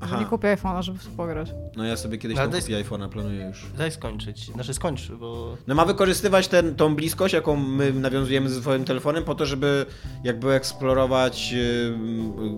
[0.00, 0.20] Aha.
[0.20, 1.50] Nie kupię iPhone'a, żeby w to pograć.
[1.76, 3.66] No ja sobie kiedyś tam kupię iPhone'a, planuję już.
[3.78, 4.46] Daj skończyć.
[4.46, 5.56] Znaczy skończ, bo...
[5.66, 9.86] No ma wykorzystywać ten, tą bliskość, jaką my nawiązujemy ze swoim telefonem, po to, żeby
[10.24, 11.98] jakby eksplorować yy,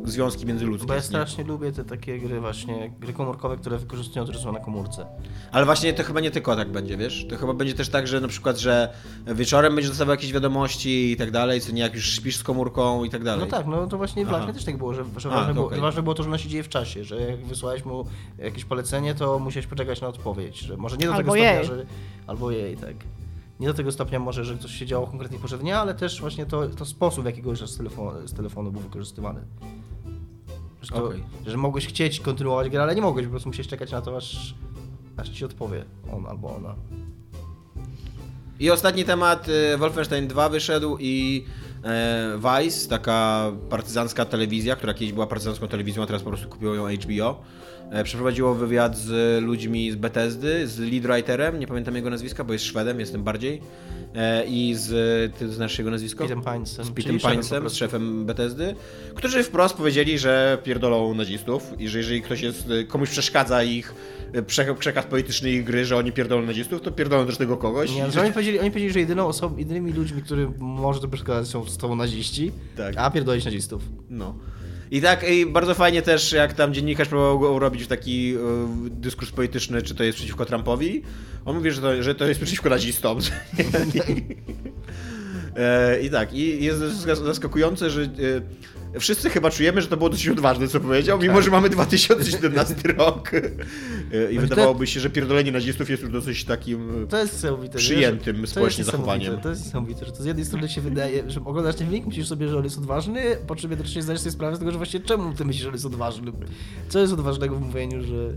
[0.05, 0.87] związki międzyludzkie.
[0.87, 1.07] Bo ja nie?
[1.07, 5.07] strasznie lubię te takie gry właśnie, gry komórkowe, które wykorzystują to, że są na komórce.
[5.53, 7.27] Ale właśnie to chyba nie tylko tak będzie, wiesz?
[7.31, 8.89] To chyba będzie też tak, że na przykład, że
[9.27, 13.05] wieczorem będziesz dostawał jakieś wiadomości i tak dalej, co nie jak już śpisz z komórką
[13.05, 13.45] i tak dalej.
[13.45, 14.33] No tak, no to właśnie w.
[14.33, 16.49] Lifie też tak było, że, że, A, ważne, było, ważne było to, że ono się
[16.49, 18.07] dzieje w czasie, że jak wysłałeś mu
[18.39, 21.67] jakieś polecenie, to musiałeś poczekać na odpowiedź, że może nie do Albo tego stopnia, jej.
[21.67, 21.87] że...
[22.27, 22.95] Albo jej, tak.
[23.61, 26.47] Nie do tego stopnia może, że coś się działo konkretnie porze dnia, ale też właśnie
[26.47, 29.41] to, to sposób, w jaki z telefonu, z telefonu był wykorzystywany.
[30.83, 31.23] Że, to, Okej.
[31.47, 34.55] że mogłeś chcieć kontynuować grę, ale nie mogłeś, po prostu musiałeś czekać na to, aż,
[35.17, 36.75] aż ci odpowie on albo ona.
[38.61, 41.45] I ostatni temat, y, Wolfenstein 2 wyszedł i
[42.37, 46.89] Vice, taka partyzancka telewizja, która kiedyś była partyzancką telewizją, a teraz po prostu kupiło ją
[46.89, 47.41] HBO,
[47.91, 52.53] e, przeprowadziło wywiad z ludźmi z Bethesdy, z lead writerem, nie pamiętam jego nazwiska, bo
[52.53, 53.63] jest Szwedem, jestem bardziej,
[54.15, 54.91] e, i z,
[55.37, 56.25] ty znasz jego nazwisko?
[56.25, 56.85] Z Petem Pinesem.
[56.85, 56.95] Z po
[57.31, 58.75] Pinesem, z szefem Bethesdy,
[59.15, 64.22] którzy wprost powiedzieli, że pierdolą nazistów i że jeżeli ktoś jest, komuś przeszkadza ich e,
[64.79, 67.95] przekaz polityczny ich gry, że oni pierdolą nazistów, to pierdolą też tego kogoś.
[67.95, 71.49] Nie, że oni, powiedzieli, oni powiedzieli, że jedyną osobą, jedynymi ludźmi, którym może to przeszkadzać
[71.49, 72.95] są z tobą naziści, Tak.
[72.97, 73.83] a pierdolić nazistów.
[74.11, 74.35] No.
[74.91, 78.39] I tak, i bardzo fajnie też, jak tam dziennikarz próbował go robić taki e,
[78.91, 81.03] dyskurs polityczny, czy to jest przeciwko Trumpowi.
[81.45, 83.19] On mówi, że to, że to jest przeciwko nazistom.
[85.57, 88.03] E, I tak, i jest zas- zaskakujące, że
[88.95, 92.75] e, wszyscy chyba czujemy, że to było dosyć odważne, co powiedział, mimo że mamy 2017
[92.99, 93.31] rok.
[93.35, 97.07] E, I wydawałoby się, że pierdolenie nazistów jest już dosyć takim...
[97.09, 97.69] To jest nie?
[97.69, 99.41] Przyjętym to społecznie zachowaniem.
[99.41, 102.29] To jest niesamowite, że to z jednej strony się wydaje, że oglądasz ten filmik, myślisz
[102.29, 105.01] sobie, że on jest odważny, po czym jednocześnie zdajesz sobie sprawę z tego, że właśnie
[105.01, 106.33] czemu ty myślisz, że on jest odważny?
[106.89, 108.33] Co jest odważnego w mówieniu, że...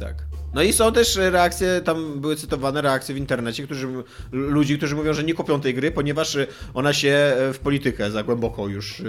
[0.00, 0.14] Tak.
[0.54, 3.88] No i są też reakcje, tam były cytowane reakcje w internecie, którzy,
[4.32, 8.10] ludzi, którzy mówią, że nie kopią tej gry, ponieważ y, ona się e, w politykę
[8.10, 9.02] za głęboko już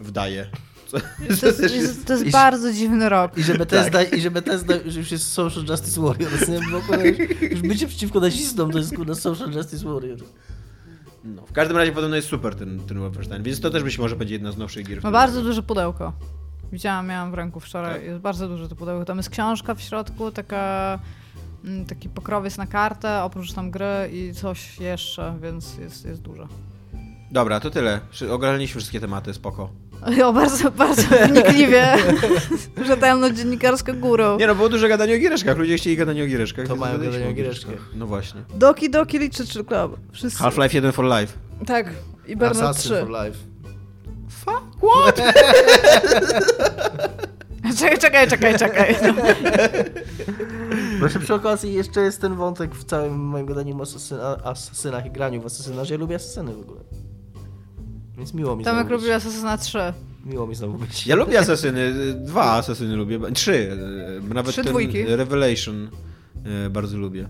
[0.00, 0.46] wdaje.
[0.86, 0.98] Co,
[1.40, 3.38] To jest, jest, to jest I- bardzo dziwny rok.
[3.38, 6.60] I że Bethesda, i że Bethesda już jest Social Justice Warriors, nie?
[6.88, 7.18] Bo już,
[7.50, 10.22] już bycie przeciwko nazistom to jest kurde Social Justice Warriors.
[11.24, 14.16] no, w każdym razie podobno jest super ten, ten Wolfenstein, więc to też być może
[14.16, 15.02] będzie jedna z nowszych gier.
[15.02, 16.12] Ma bardzo duże pudełko.
[16.72, 17.94] Widziałam, miałam w ręku wczoraj.
[17.94, 18.04] Tak?
[18.04, 19.04] Jest bardzo duże to pudełko.
[19.04, 20.98] Tam jest książka w środku, taka,
[21.64, 26.48] mm, taki pokrowiec na kartę, oprócz tam gry i coś jeszcze, więc jest, jest dużo.
[27.30, 28.00] Dobra, to tyle.
[28.30, 29.70] Ogarnęliśmy wszystkie tematy, spoko.
[30.24, 31.96] O, bardzo, bardzo wnikliwie.
[32.86, 34.38] Rzetelno dziennikarska górą.
[34.38, 36.68] Nie no, było dużo gadania o giereszkach, ludzie chcieli gadania o giereszkach.
[36.68, 37.90] To mają gadanie o giereszkach.
[37.94, 38.40] No właśnie.
[38.54, 40.00] Doki Doki Literature Club.
[40.12, 40.38] Wszyscy.
[40.38, 41.32] Half-Life 1 for Life.
[41.66, 41.90] Tak.
[42.26, 43.00] I Bernard Assassin 3.
[43.00, 43.38] for Life.
[44.46, 45.20] Fuck, what?
[47.78, 48.96] Czekaj, czekaj, czekaj, czekaj.
[50.98, 55.10] Właśnie przy okazji jeszcze jest ten wątek w całym moim gadaniu o asasyna, asasynach i
[55.10, 56.80] graniu w asasyna, że ja lubię asasyny w ogóle.
[58.16, 59.16] Więc miło mi Tomek lubił być.
[59.16, 59.78] Assassina 3.
[60.26, 61.06] Miło mi znowu być.
[61.06, 63.78] Ja lubię asesyny, dwa asesyny lubię, trzy,
[64.34, 65.02] nawet Trzy ten dwójki.
[65.02, 65.90] Revelation
[66.66, 67.28] e, bardzo lubię.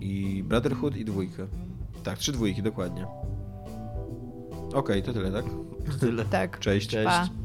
[0.00, 1.46] I Brotherhood i dwójkę.
[2.02, 3.06] Tak, trzy dwójki, dokładnie.
[4.74, 5.44] Okej, to tyle, tak?
[6.00, 6.24] Tyle.
[6.24, 6.58] Tak.
[6.58, 6.88] Cześć.
[6.90, 7.06] Cześć.
[7.06, 7.39] Pa.